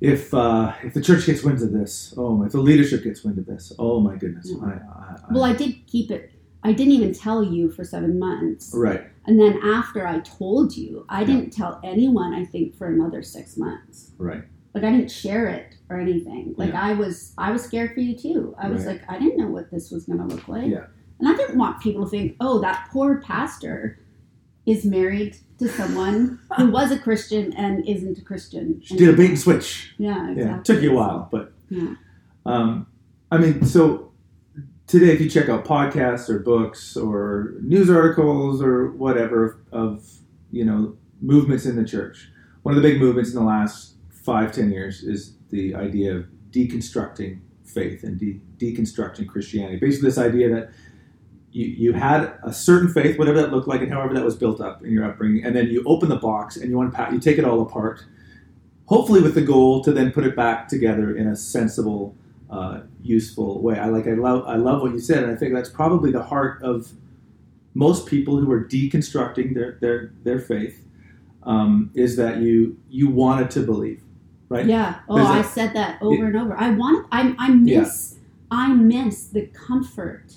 if 0.00 0.32
uh, 0.34 0.72
if 0.84 0.94
the 0.94 1.00
church 1.00 1.26
gets 1.26 1.42
wind 1.42 1.60
of 1.62 1.72
this, 1.72 2.14
oh, 2.16 2.42
if 2.44 2.52
the 2.52 2.60
leadership 2.60 3.02
gets 3.02 3.24
wind 3.24 3.38
of 3.38 3.46
this, 3.46 3.72
oh 3.78 4.00
my 4.00 4.16
goodness, 4.16 4.48
Yeah. 4.50 4.64
I, 4.64 4.70
I, 4.70 5.16
I, 5.28 5.32
well 5.32 5.44
i 5.44 5.52
did 5.54 5.86
keep 5.86 6.10
it 6.10 6.30
i 6.62 6.72
didn't 6.72 6.92
even 6.92 7.12
tell 7.14 7.42
you 7.42 7.70
for 7.70 7.84
seven 7.84 8.18
months 8.18 8.72
right, 8.74 9.04
and 9.26 9.38
then 9.40 9.58
after 9.64 10.06
i 10.06 10.18
told 10.20 10.76
you 10.76 11.06
i 11.08 11.20
Yeah. 11.20 11.26
didn't 11.28 11.50
tell 11.52 11.80
anyone 11.82 12.34
i 12.34 12.44
think 12.44 12.76
for 12.76 12.86
another 12.88 13.22
six 13.22 13.56
months 13.56 14.10
right, 14.18 14.44
like 14.74 14.84
i 14.84 14.90
didn't 14.90 15.10
share 15.10 15.46
it 15.46 15.76
or 15.88 15.98
anything 15.98 16.54
like 16.56 16.70
Yeah. 16.70 16.82
i 16.82 16.92
was 16.94 17.32
i 17.38 17.50
was 17.50 17.62
scared 17.62 17.94
for 17.94 18.00
you 18.00 18.16
too 18.16 18.54
i 18.58 18.68
was 18.68 18.84
like 18.86 19.02
i 19.08 19.18
didn't 19.18 19.38
know 19.38 19.48
what 19.48 19.70
this 19.70 19.90
was 19.90 20.04
going 20.06 20.18
to 20.18 20.24
look 20.26 20.48
like 20.48 20.66
Yeah. 20.66 20.86
and 21.20 21.28
i 21.28 21.34
didn't 21.36 21.56
want 21.58 21.80
people 21.80 22.04
to 22.04 22.10
think 22.10 22.36
oh 22.40 22.60
that 22.60 22.88
poor 22.92 23.20
pastor 23.20 23.98
is 24.66 24.84
married 24.84 25.36
to 25.58 25.68
someone 25.68 26.38
who 26.56 26.70
was 26.70 26.90
a 26.90 26.98
christian 26.98 27.52
and 27.54 27.86
isn't 27.88 28.18
a 28.18 28.22
christian 28.22 28.80
she 28.82 28.96
did 28.96 29.08
a 29.08 29.16
bait 29.16 29.30
and 29.30 29.38
switch. 29.38 29.94
yeah 29.98 30.30
exactly 30.30 30.42
Yeah, 30.44 30.62
took 30.62 30.82
you 30.82 30.92
a 30.92 30.94
while, 30.94 31.28
but 31.30 31.52
Yeah. 31.68 31.94
um, 32.46 32.86
I 33.32 33.38
mean, 33.38 33.64
so 33.64 34.12
today, 34.86 35.10
if 35.12 35.20
you 35.20 35.28
check 35.30 35.48
out 35.48 35.64
podcasts 35.64 36.28
or 36.28 36.38
books 36.40 36.96
or 36.96 37.54
news 37.62 37.90
articles 37.90 38.62
or 38.62 38.90
whatever 38.92 39.64
of 39.72 40.06
you 40.52 40.64
know 40.64 40.96
movements 41.20 41.64
in 41.66 41.74
the 41.76 41.84
church, 41.84 42.30
one 42.62 42.76
of 42.76 42.82
the 42.82 42.88
big 42.88 43.00
movements 43.00 43.30
in 43.32 43.36
the 43.36 43.44
last 43.44 43.93
five 44.24 44.52
ten 44.52 44.72
years 44.72 45.02
is 45.02 45.36
the 45.50 45.74
idea 45.74 46.16
of 46.16 46.26
deconstructing 46.50 47.40
faith 47.64 48.04
and 48.04 48.18
de- 48.18 48.40
deconstructing 48.58 49.28
Christianity. 49.28 49.78
Basically, 49.78 50.08
this 50.08 50.18
idea 50.18 50.48
that 50.54 50.70
you, 51.52 51.66
you 51.66 51.92
had 51.92 52.32
a 52.42 52.52
certain 52.52 52.88
faith, 52.88 53.18
whatever 53.18 53.40
that 53.40 53.52
looked 53.52 53.68
like, 53.68 53.80
and 53.80 53.92
however 53.92 54.14
that 54.14 54.24
was 54.24 54.36
built 54.36 54.60
up 54.60 54.84
in 54.84 54.92
your 54.92 55.04
upbringing, 55.04 55.44
and 55.44 55.54
then 55.54 55.68
you 55.68 55.82
open 55.86 56.08
the 56.08 56.16
box 56.16 56.56
and 56.56 56.70
you 56.70 56.80
unpack, 56.80 57.12
you 57.12 57.20
take 57.20 57.38
it 57.38 57.44
all 57.44 57.60
apart, 57.62 58.04
hopefully 58.86 59.20
with 59.20 59.34
the 59.34 59.42
goal 59.42 59.82
to 59.84 59.92
then 59.92 60.10
put 60.12 60.24
it 60.24 60.34
back 60.34 60.68
together 60.68 61.16
in 61.16 61.26
a 61.28 61.36
sensible, 61.36 62.16
uh, 62.50 62.80
useful 63.02 63.62
way. 63.62 63.78
I 63.78 63.86
like, 63.86 64.06
I 64.06 64.14
love, 64.14 64.46
I 64.46 64.56
love 64.56 64.82
what 64.82 64.92
you 64.92 65.00
said, 65.00 65.22
and 65.24 65.32
I 65.32 65.36
think 65.36 65.54
that's 65.54 65.70
probably 65.70 66.10
the 66.10 66.22
heart 66.22 66.62
of 66.62 66.92
most 67.74 68.06
people 68.06 68.36
who 68.38 68.50
are 68.52 68.64
deconstructing 68.64 69.54
their 69.54 69.78
their 69.80 70.12
their 70.22 70.38
faith. 70.38 70.80
Um, 71.42 71.90
is 71.94 72.16
that 72.16 72.38
you 72.38 72.78
you 72.88 73.10
wanted 73.10 73.50
to 73.50 73.60
believe, 73.60 74.02
right? 74.48 74.66
yeah 74.66 75.00
oh 75.08 75.16
There's 75.16 75.28
i 75.28 75.42
said 75.42 75.74
that 75.74 76.00
over 76.02 76.26
and 76.26 76.36
over 76.36 76.56
i 76.56 76.70
want 76.70 77.06
i 77.12 77.34
i 77.38 77.48
miss 77.50 78.16
i 78.50 78.72
miss 78.72 79.26
the 79.26 79.46
comfort 79.48 80.36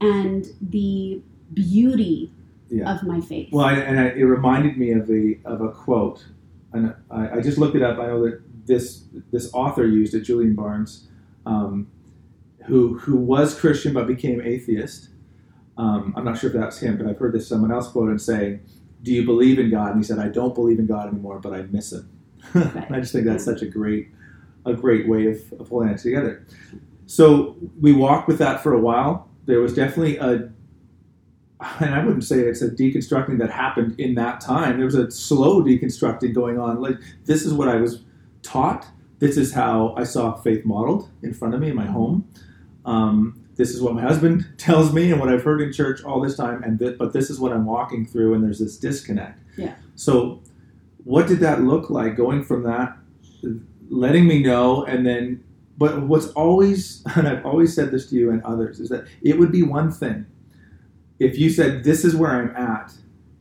and 0.00 0.46
the 0.60 1.20
beauty 1.52 2.32
Yeah. 2.70 2.92
of 2.94 3.02
my 3.02 3.20
faith 3.20 3.48
Well, 3.52 3.66
I, 3.66 3.74
and 3.74 3.98
I, 4.00 4.06
it 4.08 4.22
reminded 4.22 4.76
me 4.78 4.92
of 4.92 5.10
a 5.10 5.38
of 5.44 5.60
a 5.60 5.70
quote, 5.70 6.24
and 6.72 6.94
I, 7.10 7.36
I 7.36 7.40
just 7.40 7.58
looked 7.58 7.74
it 7.76 7.82
up. 7.82 7.98
I 7.98 8.06
know 8.06 8.22
that 8.24 8.40
this 8.66 9.04
this 9.32 9.50
author 9.52 9.84
used 9.86 10.14
it, 10.14 10.20
Julian 10.20 10.54
Barnes, 10.54 11.08
um, 11.44 11.88
who 12.66 12.98
who 12.98 13.16
was 13.16 13.58
Christian 13.58 13.92
but 13.92 14.06
became 14.06 14.40
atheist. 14.40 15.08
Um, 15.76 16.12
I'm 16.16 16.24
not 16.24 16.38
sure 16.38 16.50
if 16.50 16.56
that's 16.56 16.78
him, 16.78 16.96
but 16.98 17.06
I've 17.06 17.18
heard 17.18 17.32
this 17.32 17.48
someone 17.48 17.72
else 17.72 17.88
quoted 17.88 18.20
saying, 18.20 18.60
"Do 19.02 19.12
you 19.12 19.24
believe 19.24 19.58
in 19.58 19.70
God?" 19.70 19.90
And 19.92 19.98
he 19.98 20.04
said, 20.04 20.18
"I 20.20 20.28
don't 20.28 20.54
believe 20.54 20.78
in 20.78 20.86
God 20.86 21.08
anymore, 21.08 21.40
but 21.40 21.52
I 21.52 21.62
miss 21.62 21.92
Him." 21.92 22.08
And 22.54 22.86
I 22.94 23.00
just 23.00 23.12
think 23.12 23.24
that's 23.26 23.44
such 23.44 23.62
a 23.62 23.66
great 23.66 24.08
a 24.66 24.74
great 24.74 25.08
way 25.08 25.26
of, 25.26 25.52
of 25.58 25.68
holding 25.68 25.88
it 25.88 25.98
together. 25.98 26.44
So 27.06 27.56
we 27.80 27.92
walked 27.92 28.28
with 28.28 28.38
that 28.38 28.62
for 28.62 28.74
a 28.74 28.80
while. 28.80 29.28
There 29.46 29.60
was 29.60 29.74
definitely 29.74 30.18
a 30.18 30.50
and 31.80 31.94
I 31.94 32.04
wouldn't 32.04 32.24
say 32.24 32.40
it's 32.40 32.62
a 32.62 32.70
deconstructing 32.70 33.38
that 33.38 33.50
happened 33.50 34.00
in 34.00 34.14
that 34.14 34.40
time. 34.40 34.76
There 34.76 34.86
was 34.86 34.94
a 34.94 35.10
slow 35.10 35.62
deconstructing 35.62 36.34
going 36.34 36.58
on. 36.58 36.80
Like 36.80 36.96
this 37.24 37.44
is 37.44 37.52
what 37.52 37.68
I 37.68 37.76
was 37.76 38.02
taught. 38.42 38.86
This 39.18 39.36
is 39.36 39.52
how 39.52 39.94
I 39.96 40.04
saw 40.04 40.34
faith 40.34 40.64
modeled 40.64 41.10
in 41.22 41.34
front 41.34 41.54
of 41.54 41.60
me 41.60 41.70
in 41.70 41.76
my 41.76 41.86
home. 41.86 42.26
Um, 42.86 43.40
this 43.56 43.70
is 43.70 43.82
what 43.82 43.94
my 43.94 44.00
husband 44.00 44.46
tells 44.56 44.92
me 44.92 45.10
and 45.10 45.20
what 45.20 45.28
I've 45.28 45.42
heard 45.42 45.60
in 45.60 45.72
church 45.72 46.02
all 46.02 46.20
this 46.20 46.36
time. 46.36 46.62
And 46.62 46.78
th- 46.78 46.96
but 46.96 47.12
this 47.12 47.28
is 47.28 47.38
what 47.38 47.52
I'm 47.52 47.66
walking 47.66 48.06
through, 48.06 48.34
and 48.34 48.42
there's 48.42 48.58
this 48.58 48.78
disconnect. 48.78 49.38
Yeah. 49.56 49.74
So, 49.96 50.40
what 51.04 51.26
did 51.26 51.40
that 51.40 51.62
look 51.62 51.90
like 51.90 52.16
going 52.16 52.42
from 52.44 52.62
that, 52.64 52.96
letting 53.88 54.26
me 54.26 54.42
know, 54.42 54.84
and 54.84 55.06
then? 55.06 55.42
But 55.78 56.02
what's 56.02 56.26
always, 56.28 57.02
and 57.16 57.26
I've 57.26 57.44
always 57.46 57.74
said 57.74 57.90
this 57.90 58.08
to 58.10 58.16
you 58.16 58.30
and 58.30 58.42
others, 58.44 58.80
is 58.80 58.88
that 58.90 59.04
it 59.22 59.38
would 59.38 59.50
be 59.52 59.62
one 59.62 59.90
thing 59.90 60.26
if 61.18 61.38
you 61.38 61.50
said 61.50 61.84
this 61.84 62.04
is 62.04 62.16
where 62.16 62.30
I'm 62.30 62.54
at, 62.56 62.92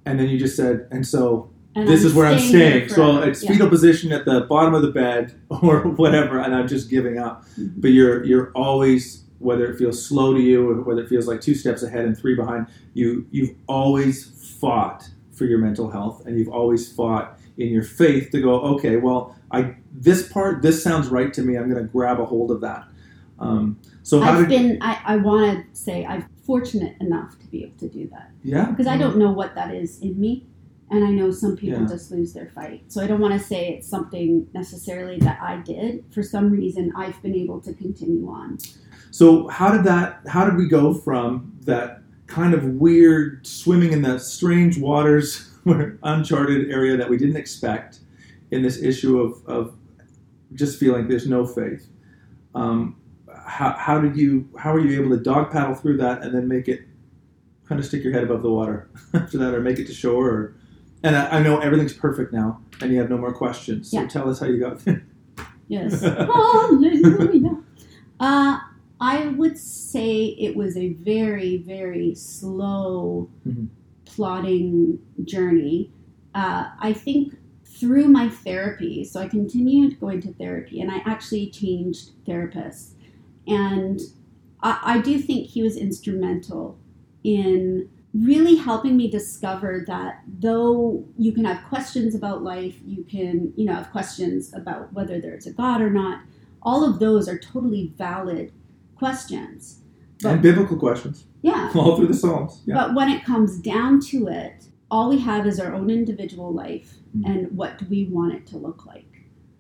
and 0.06 0.20
then 0.20 0.28
you 0.30 0.38
just 0.38 0.56
said, 0.58 0.88
and 0.92 1.06
so 1.08 1.50
And 1.76 1.88
this 1.88 2.04
is 2.04 2.14
where 2.14 2.26
I'm 2.26 2.40
staying. 2.40 2.90
So 2.90 3.22
it's 3.22 3.44
Yeah. 3.44 3.52
fetal 3.52 3.70
position 3.70 4.12
at 4.12 4.26
the 4.26 4.42
bottom 4.42 4.74
of 4.74 4.82
the 4.82 4.92
bed 4.92 5.34
or 5.50 5.82
whatever, 5.82 6.40
and 6.40 6.54
I'm 6.56 6.68
just 6.68 6.90
giving 6.90 7.18
up. 7.20 7.46
Mhm. 7.58 7.74
But 7.78 7.92
you're 7.92 8.24
you're 8.26 8.52
always 8.56 9.24
whether 9.40 9.66
it 9.72 9.78
feels 9.78 10.04
slow 10.06 10.34
to 10.34 10.42
you 10.42 10.70
or 10.70 10.82
whether 10.82 11.02
it 11.02 11.08
feels 11.08 11.26
like 11.28 11.40
two 11.40 11.56
steps 11.56 11.82
ahead 11.84 12.04
and 12.06 12.18
three 12.18 12.36
behind. 12.36 12.66
You 12.94 13.26
you've 13.32 13.56
always 13.68 14.26
fought 14.60 15.10
for 15.32 15.46
your 15.46 15.60
mental 15.60 15.90
health, 15.90 16.26
and 16.26 16.38
you've 16.38 16.50
always 16.50 16.92
fought 16.92 17.39
in 17.60 17.68
your 17.68 17.84
faith 17.84 18.32
to 18.32 18.42
go. 18.42 18.60
Okay, 18.76 18.98
well, 18.98 19.36
I 19.52 19.76
this 19.94 20.32
part 20.32 20.62
this 20.62 20.82
sounds 20.84 21.10
right 21.10 21.34
to 21.34 21.42
me. 21.42 21.58
I'm 21.58 21.70
going 21.70 21.84
to 21.84 21.90
grab 21.92 22.20
a 22.20 22.26
hold 22.26 22.52
of 22.52 22.62
that. 22.62 22.86
Um, 23.38 23.80
so 24.04 24.20
how 24.20 24.34
I've 24.34 24.50
did 24.50 24.50
been, 24.50 24.78
I, 24.82 25.00
I 25.06 25.16
want 25.18 25.66
to 25.74 25.80
say, 25.80 26.06
I'm 26.06 26.28
fortunate 26.46 26.96
enough 27.00 27.38
to 27.40 27.46
be 27.48 27.64
able 27.64 27.78
to 27.78 27.88
do 27.88 28.08
that 28.08 28.32
yeah 28.44 28.66
because 28.66 28.88
I 28.88 28.98
don't 28.98 29.18
know 29.18 29.32
what 29.32 29.54
that 29.56 29.74
is 29.74 30.00
in 30.00 30.20
me. 30.20 30.46
And 30.92 31.06
I 31.06 31.12
know 31.12 31.30
some 31.30 31.56
people 31.56 31.82
Yeah. 31.82 31.88
just 31.88 32.10
lose 32.10 32.34
their 32.34 32.48
fight. 32.50 32.82
So 32.88 33.04
I 33.04 33.06
don't 33.06 33.20
want 33.20 33.34
to 33.40 33.40
say 33.40 33.70
it's 33.76 33.88
something 33.88 34.48
necessarily 34.56 35.20
that 35.20 35.40
I 35.40 35.58
did. 35.58 36.04
For 36.10 36.24
some 36.24 36.50
reason, 36.50 36.92
I've 36.96 37.22
been 37.22 37.36
able 37.36 37.62
to 37.62 37.74
continue 37.76 38.28
on. 38.28 38.58
So 39.12 39.48
how 39.50 39.72
did 39.72 39.84
that? 39.84 40.22
How 40.28 40.46
did 40.46 40.58
we 40.58 40.68
go 40.68 40.94
from 40.96 41.54
that 41.66 42.02
kind 42.26 42.56
of 42.56 42.64
weird 42.64 43.46
swimming 43.46 43.92
in 43.92 44.02
the 44.02 44.18
strange 44.20 44.80
waters, 44.80 45.49
uncharted 46.04 46.70
area 46.72 46.98
that 46.98 47.10
we 47.10 47.18
didn't 47.18 47.38
expect, 47.38 48.00
in 48.52 48.62
this 48.62 48.82
issue 48.82 49.20
of, 49.20 49.46
of 49.48 49.76
just 50.54 50.80
feeling 50.80 51.08
there's 51.08 51.28
no 51.28 51.46
faith, 51.46 51.88
Um, 52.56 52.96
how, 53.46 53.72
how 53.74 54.00
did 54.02 54.16
you 54.18 54.48
how 54.58 54.74
were 54.74 54.80
you 54.80 55.00
able 55.02 55.16
to 55.18 55.22
dog 55.24 55.52
paddle 55.52 55.76
through 55.76 55.98
that 55.98 56.22
and 56.24 56.34
then 56.36 56.48
make 56.48 56.68
it 56.68 56.82
kind 57.68 57.80
of 57.80 57.86
stick 57.86 58.04
your 58.04 58.12
head 58.14 58.24
above 58.24 58.42
the 58.42 58.50
water 58.50 58.90
after 59.14 59.38
that, 59.38 59.54
or 59.54 59.62
make 59.62 59.78
it 59.80 59.86
to 59.88 59.94
shore? 59.94 60.28
Or 60.30 60.56
and 61.04 61.16
I, 61.16 61.38
I 61.38 61.44
know 61.44 61.60
everything's 61.60 61.94
perfect 61.94 62.34
now, 62.34 62.60
and 62.82 62.92
you 62.92 63.00
have 63.00 63.10
no 63.10 63.18
more 63.18 63.32
questions. 63.34 63.92
So 63.92 64.02
Yeah. 64.02 64.08
tell 64.08 64.30
us 64.30 64.40
how 64.40 64.48
you 64.48 64.60
got 64.60 64.80
there. 64.86 65.06
Yes. 65.68 66.02
Hallelujah. 66.04 67.58
Uh, 68.20 68.60
I 69.02 69.28
would 69.28 69.58
say 69.58 70.26
it 70.40 70.56
was 70.58 70.76
a 70.76 70.94
very, 70.94 71.58
very 71.58 72.16
slow, 72.16 73.30
Mhm. 73.48 73.68
Plodding 74.20 75.00
journey. 75.24 75.90
Uh, 76.36 76.66
I 76.82 76.92
think 76.92 77.36
through 77.64 78.10
my 78.10 78.28
therapy, 78.28 79.06
so 79.06 79.22
I 79.22 79.30
continued 79.30 79.98
going 79.98 80.20
to 80.24 80.34
therapy 80.34 80.82
and 80.82 80.92
I 80.92 80.98
actually 81.06 81.50
changed 81.50 82.12
therapists. 82.28 82.96
And 83.48 84.02
I, 84.62 84.80
I 84.84 84.98
do 85.00 85.20
think 85.20 85.48
he 85.48 85.64
was 85.64 85.78
instrumental 85.78 86.78
in 87.24 87.90
really 88.14 88.56
helping 88.58 88.98
me 88.98 89.10
discover 89.10 89.86
that 89.88 90.22
though 90.28 91.06
you 91.18 91.32
can 91.32 91.46
have 91.46 91.64
questions 91.70 92.14
about 92.14 92.44
life, 92.44 92.76
you 92.86 93.06
can, 93.06 93.54
you 93.56 93.64
know, 93.64 93.76
have 93.76 93.90
questions 93.90 94.54
about 94.54 94.92
whether 94.92 95.22
there's 95.22 95.48
a 95.48 95.54
God 95.54 95.82
or 95.82 95.90
not, 95.90 96.24
all 96.62 96.84
of 96.84 97.00
those 97.00 97.30
are 97.30 97.40
totally 97.40 97.94
valid 97.98 98.52
questions. 98.98 99.80
And 100.26 100.42
biblical 100.42 100.78
questions 100.78 101.26
Yeah. 101.42 101.72
all 101.76 101.96
through 101.96 102.08
the 102.08 102.14
Psalms. 102.14 102.62
Yeah. 102.66 102.76
But 102.76 102.96
when 102.96 103.10
it 103.10 103.24
comes 103.26 103.58
down 103.60 104.00
to 104.12 104.28
it, 104.28 104.66
all 104.92 105.10
we 105.10 105.20
have 105.20 105.46
is 105.48 105.60
our 105.60 105.74
own 105.74 105.90
individual 105.90 106.54
life 106.54 106.96
Mm. 107.18 107.26
and 107.26 107.58
what 107.58 107.80
do 107.80 107.86
we 107.90 108.06
want 108.06 108.36
it 108.36 108.46
to 108.48 108.58
look 108.58 108.86
like? 108.86 109.12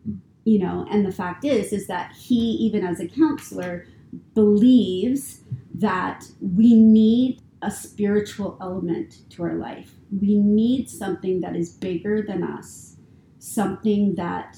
Mm. 0.07 0.19
You 0.45 0.59
know, 0.59 0.85
and 0.91 1.03
the 1.03 1.11
fact 1.11 1.43
is 1.45 1.73
is 1.73 1.87
that 1.87 2.11
he 2.15 2.35
even 2.35 2.85
as 2.85 2.99
a 2.99 3.07
counselor 3.07 3.87
believes 4.35 5.41
that 5.75 6.25
we 6.41 6.73
need 6.75 7.41
a 7.61 7.71
spiritual 7.71 8.57
element 8.61 9.29
to 9.31 9.43
our 9.43 9.55
life. 9.55 9.91
We 10.11 10.35
need 10.37 10.89
something 10.89 11.41
that 11.41 11.55
is 11.55 11.71
bigger 11.71 12.21
than 12.21 12.43
us, 12.43 12.97
something 13.39 14.15
that 14.15 14.57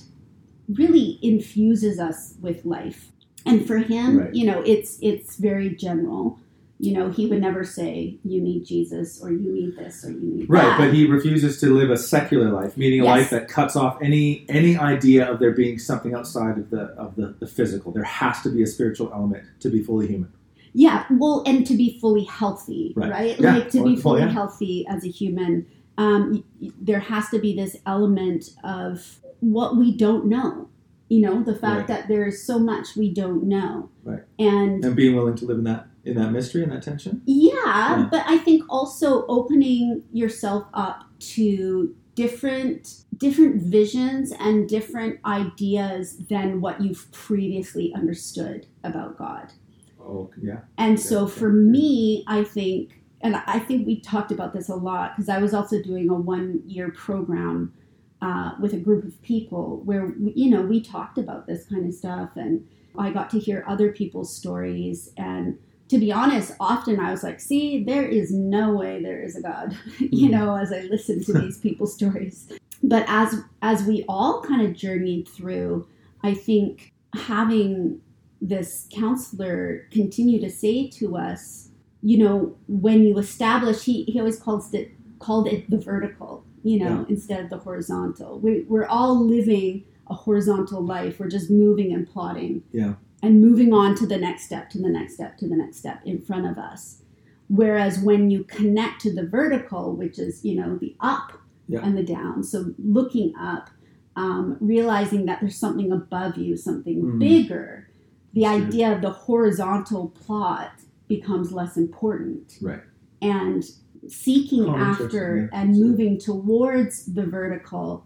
really 0.70 1.20
infuses 1.22 2.00
us 2.00 2.36
with 2.42 2.64
life. 2.66 3.12
And 3.46 3.66
for 3.66 3.78
him, 3.78 4.20
Right. 4.20 4.36
you 4.36 4.46
know, 4.46 4.62
it's 4.66 4.98
it's 5.02 5.38
very 5.38 5.70
general. 5.70 6.38
You 6.80 6.94
know, 6.94 7.10
he 7.12 7.28
would 7.28 7.40
never 7.42 7.64
say 7.64 8.18
you 8.26 8.42
need 8.42 8.66
Jesus 8.66 9.22
or 9.22 9.32
you 9.32 9.52
need 9.54 9.78
this 9.78 10.04
or 10.04 10.10
you 10.12 10.20
need 10.20 10.50
Right, 10.50 10.64
that. 10.64 10.80
but 10.80 10.94
he 10.96 11.06
refuses 11.06 11.60
to 11.60 11.72
live 11.72 11.92
a 11.92 11.98
secular 11.98 12.50
life, 12.50 12.76
meaning 12.76 13.02
a 13.02 13.04
Yes. 13.04 13.18
life 13.18 13.30
that 13.30 13.48
cuts 13.48 13.76
off 13.76 13.98
any 14.02 14.46
any 14.50 14.76
idea 14.78 15.30
of 15.32 15.40
there 15.40 15.52
being 15.52 15.78
something 15.78 16.16
outside 16.16 16.58
of 16.58 16.70
the 16.72 16.82
of 16.98 17.16
the, 17.16 17.36
the 17.40 17.46
physical. 17.48 17.92
There 17.92 18.04
has 18.04 18.42
to 18.42 18.50
be 18.50 18.64
a 18.64 18.68
spiritual 18.68 19.12
element 19.14 19.44
to 19.60 19.70
be 19.70 19.84
fully 19.84 20.08
human. 20.08 20.30
Yeah, 20.74 21.04
well, 21.12 21.44
and 21.46 21.68
to 21.68 21.76
be 21.76 22.00
fully 22.00 22.24
healthy, 22.24 22.94
Right. 22.96 23.12
right? 23.12 23.40
Yeah. 23.40 23.56
Like 23.56 23.70
to 23.72 23.84
be 23.84 23.92
Well, 23.94 24.02
fully 24.02 24.22
yeah. 24.22 24.30
healthy 24.30 24.86
as 24.88 25.04
a 25.04 25.10
human, 25.10 25.66
um, 25.98 26.44
there 26.82 27.00
has 27.02 27.30
to 27.30 27.40
be 27.40 27.54
this 27.56 27.76
element 27.86 28.52
of 28.64 29.20
what 29.42 29.76
we 29.78 29.92
don't 29.96 30.26
know. 30.28 30.68
You 31.12 31.20
know, 31.20 31.44
the 31.44 31.54
fact 31.54 31.78
Right. 31.80 31.88
that 31.90 32.08
there 32.08 32.26
is 32.26 32.42
so 32.42 32.58
much 32.58 32.96
we 32.96 33.14
don't 33.14 33.44
know, 33.44 33.90
Right. 34.06 34.24
and 34.40 34.84
And 34.86 34.96
being 34.96 35.14
willing 35.14 35.36
to 35.36 35.46
live 35.46 35.58
in 35.58 35.66
that 35.66 35.88
in 36.06 36.16
that 36.16 36.32
mystery 36.32 36.64
and 36.64 36.72
that 36.72 36.82
tension. 36.82 37.22
yeah, 37.26 37.52
Yeah. 37.66 38.08
but 38.10 38.24
I 38.26 38.38
think 38.40 38.64
also 38.70 39.26
opening 39.28 40.04
yourself 40.14 40.64
up 40.74 41.04
to 41.36 41.94
different 42.16 43.04
different 43.18 43.62
visions 43.62 44.32
and 44.40 44.68
different 44.70 45.20
ideas 45.26 46.18
than 46.30 46.60
what 46.62 46.82
you've 46.82 47.12
previously 47.12 47.94
understood 47.94 48.66
about 48.86 49.18
God. 49.18 49.52
Oh 50.00 50.30
yeah. 50.42 50.62
And 50.78 50.98
Yeah, 50.98 51.04
so 51.12 51.28
for 51.28 51.52
me, 51.52 52.24
I 52.26 52.44
think, 52.46 53.04
and 53.20 53.36
I 53.36 53.60
think 53.60 53.86
we 53.86 54.00
talked 54.00 54.32
about 54.32 54.54
this 54.54 54.70
a 54.70 54.76
lot 54.76 55.12
because 55.18 55.28
I 55.30 55.40
was 55.40 55.54
also 55.54 55.80
doing 55.84 56.10
a 56.10 56.16
one 56.16 56.62
year 56.66 56.90
program 56.90 57.74
uh, 58.22 58.52
with 58.60 58.74
a 58.74 58.78
group 58.78 59.04
of 59.04 59.22
people 59.24 59.82
where, 59.84 60.14
you 60.20 60.50
know, 60.50 60.62
we 60.62 60.82
talked 60.82 61.18
about 61.18 61.48
this 61.48 61.66
kind 61.66 61.86
of 61.86 61.94
stuff 61.94 62.32
and 62.36 62.68
I 62.98 63.12
got 63.12 63.30
to 63.32 63.40
hear 63.40 63.64
other 63.68 63.92
people's 63.92 64.36
stories. 64.36 65.12
And 65.18 65.58
to 65.90 65.98
be 65.98 66.12
honest, 66.12 66.54
often 66.60 67.00
I 67.00 67.12
was 67.12 67.24
like, 67.24 67.40
see, 67.40 67.84
there 67.84 68.06
is 68.06 68.32
no 68.32 68.74
way 68.76 69.02
there 69.02 69.22
is 69.22 69.36
a 69.36 69.42
God, 69.42 69.78
you 70.00 70.28
Mhm. 70.30 70.32
know, 70.32 70.56
as 70.56 70.72
I 70.72 70.82
listened 70.82 71.26
to 71.26 71.34
these 71.34 71.58
people's 71.58 71.94
stories. 71.94 72.48
But 72.84 73.06
as 73.08 73.36
as 73.62 73.84
we 73.84 74.04
all 74.08 74.42
kind 74.42 74.62
of 74.62 74.74
journeyed 74.74 75.28
through, 75.28 75.88
I 76.24 76.34
think 76.34 76.92
having 77.14 78.02
this 78.42 78.88
counselor 78.92 79.88
continue 79.92 80.40
to 80.42 80.50
say 80.50 80.88
to 80.90 81.16
us, 81.16 81.70
you 82.02 82.18
know, 82.18 82.56
when 82.68 83.04
you 83.04 83.18
establish, 83.20 83.84
he, 83.84 84.04
he 84.06 84.20
always 84.20 84.40
calls 84.40 84.74
it 84.74 84.92
called 85.20 85.48
it 85.48 85.70
the 85.70 85.78
vertical, 85.78 86.44
you 86.64 86.80
know, 86.80 87.06
instead 87.10 87.44
of 87.44 87.50
the 87.50 87.58
horizontal. 87.58 88.40
We, 88.40 88.62
we're 88.68 88.86
all 88.86 89.20
living 89.26 89.84
a 90.08 90.14
horizontal 90.14 90.84
life. 90.84 91.20
We're 91.20 91.30
just 91.30 91.50
moving 91.50 91.94
and 91.94 92.08
plotting. 92.08 92.64
Yeah. 92.72 92.94
And 93.24 93.42
moving 93.42 93.72
on 93.74 93.96
to 93.96 94.08
the 94.08 94.18
next 94.18 94.46
step, 94.46 94.70
to 94.72 94.80
the 94.80 94.90
next 94.90 95.14
step, 95.14 95.38
to 95.38 95.48
the 95.48 95.56
next 95.56 95.78
step 95.78 96.02
in 96.06 96.20
front 96.22 96.48
of 96.48 96.58
us. 96.58 97.02
Whereas 97.50 98.00
when 98.00 98.32
you 98.32 98.44
connect 98.46 99.02
to 99.02 99.14
the 99.14 99.26
vertical, 99.28 99.94
which 99.96 100.18
is, 100.18 100.44
you 100.44 100.56
know, 100.56 100.78
the 100.78 100.96
up 101.00 101.34
Yeah. 101.68 101.82
and 101.84 101.98
the 101.98 102.04
down, 102.04 102.44
so 102.44 102.74
looking 102.80 103.34
up, 103.36 103.70
um, 104.16 104.58
realizing 104.60 105.26
that 105.26 105.40
there's 105.40 105.56
something 105.58 105.92
above 105.92 106.38
you, 106.38 106.58
something 106.58 107.02
Mhm. 107.04 107.20
bigger, 107.20 107.88
the 108.34 108.46
idea 108.46 108.94
of 108.96 109.02
the 109.02 109.12
horizontal 109.12 110.10
plot 110.10 110.72
becomes 111.08 111.52
less 111.52 111.78
important. 111.78 112.58
Right. 112.62 112.82
And 113.22 113.64
seeking 114.08 114.66
Oh, 114.66 114.76
after 114.76 115.50
yeah. 115.52 115.60
and 115.62 115.72
moving 115.80 116.20
towards 116.20 117.06
the 117.14 117.26
vertical 117.26 118.06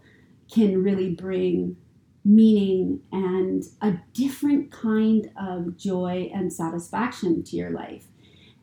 can 0.52 0.82
really 0.82 1.14
bring 1.14 1.76
meaning 2.24 3.00
and 3.12 3.62
a 3.80 3.94
different 4.12 4.70
kind 4.72 5.30
of 5.40 5.76
joy 5.76 6.30
and 6.34 6.52
satisfaction 6.52 7.42
to 7.44 7.56
your 7.56 7.70
life. 7.70 8.06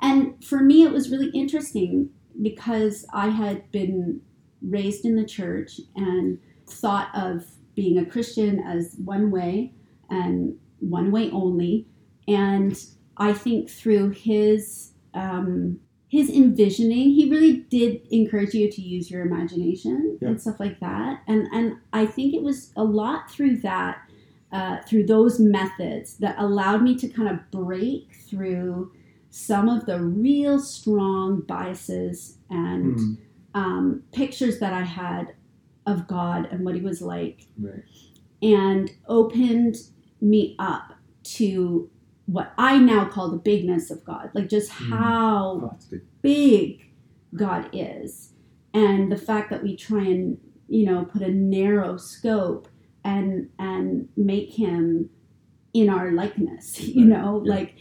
And 0.01 0.43
for 0.43 0.59
me, 0.61 0.83
it 0.83 0.91
was 0.91 1.09
really 1.09 1.29
interesting 1.29 2.09
because 2.41 3.05
I 3.13 3.29
had 3.29 3.71
been 3.71 4.21
raised 4.61 5.05
in 5.05 5.15
the 5.15 5.25
church 5.25 5.79
and 5.95 6.39
thought 6.67 7.09
of 7.13 7.45
being 7.75 7.97
a 7.97 8.05
Christian 8.05 8.59
as 8.59 8.95
one 9.03 9.31
way 9.31 9.73
and 10.09 10.55
one 10.79 11.11
way 11.11 11.31
only. 11.31 11.87
And 12.27 12.77
I 13.17 13.33
think 13.33 13.69
through 13.69 14.09
his 14.11 14.91
um, 15.13 15.79
his 16.15 16.29
envisioning, 16.29 17.09
he 17.19 17.23
really 17.33 17.53
did 17.77 17.91
encourage 18.11 18.53
you 18.53 18.71
to 18.71 18.81
use 18.95 19.09
your 19.11 19.21
imagination 19.25 20.17
Yeah. 20.21 20.27
and 20.29 20.41
stuff 20.41 20.59
like 20.59 20.79
that. 20.79 21.21
And 21.27 21.47
and 21.51 21.77
I 21.91 22.05
think 22.05 22.33
it 22.35 22.43
was 22.43 22.71
a 22.75 22.83
lot 22.83 23.31
through 23.31 23.55
that, 23.69 23.95
uh, 24.51 24.77
through 24.87 25.05
those 25.07 25.39
methods 25.39 26.07
that 26.23 26.35
allowed 26.37 26.81
me 26.83 26.95
to 27.01 27.07
kind 27.07 27.29
of 27.33 27.37
break 27.51 28.03
through 28.29 28.91
some 29.31 29.67
of 29.75 29.85
the 29.87 29.99
real 29.99 30.59
strong 30.59 31.41
biases 31.53 32.37
and 32.49 32.95
Mm, 32.97 33.17
um, 33.55 34.03
pictures 34.11 34.59
that 34.59 34.73
I 34.73 34.83
had 34.83 35.33
of 35.87 36.07
God 36.07 36.47
and 36.51 36.63
what 36.65 36.75
He 36.75 36.81
was 36.81 37.01
like, 37.01 37.47
right. 37.59 37.83
and 38.43 38.91
opened 39.07 39.75
me 40.21 40.55
up 40.59 40.93
to 41.39 41.89
what 42.25 42.53
I 42.57 42.77
now 42.79 43.05
call 43.05 43.29
the 43.31 43.37
bigness 43.37 43.91
of 43.91 44.03
God, 44.05 44.29
like 44.33 44.49
just 44.49 44.71
Mhm. 44.71 44.89
how 44.89 45.61
Oh, 45.63 45.69
that's 45.71 45.93
big 46.21 46.89
God 47.35 47.69
is, 47.73 48.33
and 48.73 49.11
the 49.11 49.17
fact 49.17 49.49
that 49.49 49.63
we 49.63 49.75
try 49.75 50.03
and 50.05 50.37
you 50.69 50.85
know 50.85 51.05
put 51.05 51.21
a 51.21 51.31
narrow 51.31 51.97
scope 51.97 52.67
and 53.03 53.49
and 53.59 54.07
make 54.15 54.53
Him 54.53 55.09
in 55.73 55.89
our 55.89 56.11
likeness, 56.11 56.79
you 56.87 57.09
Right, 57.09 57.19
know, 57.19 57.41
yeah. 57.43 57.53
like 57.55 57.75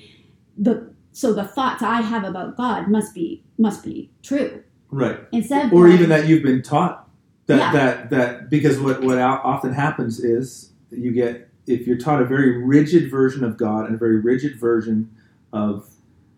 the 0.58 0.92
so 1.12 1.32
the 1.32 1.44
thoughts 1.44 1.82
I 1.82 2.00
have 2.00 2.24
about 2.24 2.56
God 2.56 2.88
must 2.88 3.14
be 3.14 3.44
must 3.58 3.84
be 3.84 4.10
true 4.22 4.62
Right. 4.90 5.18
instead 5.30 5.66
Or 5.72 5.84
going- 5.86 5.92
even 5.92 6.08
that 6.08 6.26
you've 6.26 6.42
been 6.42 6.62
taught 6.62 7.08
that 7.46 7.58
Yeah. 7.58 7.72
that 7.72 8.10
that 8.10 8.50
because 8.50 8.80
what 8.80 9.02
what 9.04 9.18
often 9.18 9.72
happens 9.72 10.18
is 10.24 10.72
that 10.90 10.98
you 10.98 11.12
get 11.12 11.48
if 11.66 11.86
you're 11.86 11.96
taught 11.98 12.20
a 12.20 12.24
very 12.24 12.62
rigid 12.64 13.10
version 13.10 13.44
of 13.44 13.56
God 13.56 13.86
and 13.86 13.94
a 13.94 13.98
very 13.98 14.18
rigid 14.20 14.58
version 14.58 15.10
of 15.52 15.88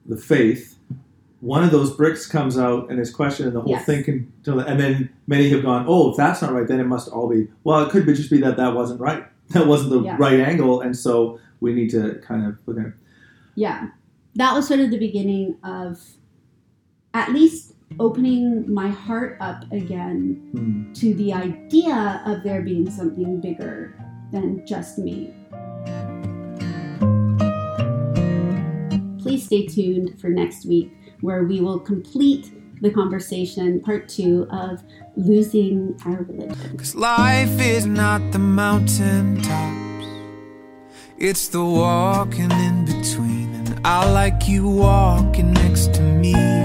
the 0.07 0.17
faith, 0.17 0.77
one 1.41 1.63
of 1.65 1.71
those 1.71 1.95
bricks 1.95 2.27
comes 2.27 2.59
out 2.59 2.91
and 2.91 2.99
is 3.01 3.11
questioned, 3.15 3.49
and 3.49 3.57
the 3.57 3.61
whole 3.61 3.71
Yes. 3.71 3.85
thing 3.87 4.03
can. 4.05 4.33
And 4.47 4.79
then 4.81 5.09
many 5.27 5.49
have 5.51 5.63
gone, 5.63 5.85
"Oh, 5.89 6.11
if 6.11 6.17
that's 6.17 6.41
not 6.43 6.53
right, 6.53 6.67
then 6.67 6.81
it 6.81 6.87
must 6.87 7.09
all 7.09 7.29
be." 7.29 7.49
Well, 7.65 7.85
it 7.85 7.91
could 7.91 8.05
be 8.07 8.13
just 8.15 8.31
be 8.31 8.39
that 8.41 8.57
that 8.57 8.75
wasn't 8.75 9.01
right. 9.01 9.25
That 9.51 9.67
wasn't 9.67 9.91
the 9.91 10.01
Yeah. 10.03 10.17
right 10.19 10.41
angle, 10.41 10.81
and 10.81 10.97
so 10.97 11.39
we 11.61 11.75
need 11.75 11.91
to 11.91 12.15
kind 12.23 12.47
of 12.47 12.57
look 12.67 12.79
at. 12.79 12.87
it. 12.87 12.93
yeah 13.57 13.89
that 14.37 14.53
was 14.55 14.67
sort 14.67 14.81
of 14.81 14.91
the 14.91 14.99
beginning 14.99 15.55
of 15.63 16.01
at 17.13 17.33
least 17.33 17.75
opening 18.01 18.65
my 18.73 18.89
heart 18.89 19.37
up 19.41 19.65
again 19.71 20.41
Hmm. 20.53 20.93
to 20.95 21.15
the 21.15 21.33
idea 21.33 22.21
of 22.27 22.43
there 22.43 22.63
being 22.63 22.91
something 22.91 23.41
bigger 23.41 23.95
than 24.35 24.67
just 24.67 24.99
me 24.99 25.33
please 29.25 29.47
stay 29.47 29.67
tuned 29.67 30.21
for 30.21 30.29
next 30.29 30.67
week 30.67 30.93
where 31.23 31.45
we 31.45 31.59
will 31.59 31.81
complete 31.81 32.53
the 32.83 32.91
conversation, 32.91 33.81
part 33.81 34.09
two 34.09 34.47
of 34.51 34.83
losing 35.17 35.99
our 36.05 36.23
religion. 36.25 36.77
Cause 36.77 36.95
life 36.95 37.59
is 37.59 37.87
not 37.87 38.21
the 38.33 38.39
mountain 38.39 39.41
tops, 39.41 40.07
it's 41.17 41.49
the 41.49 41.65
walking 41.65 42.51
in 42.51 42.85
between. 42.85 43.55
And 43.55 43.87
I 43.87 44.11
like 44.11 44.47
you 44.47 44.69
walking 44.69 45.55
next 45.55 45.95
to 45.95 46.03
me. 46.03 46.64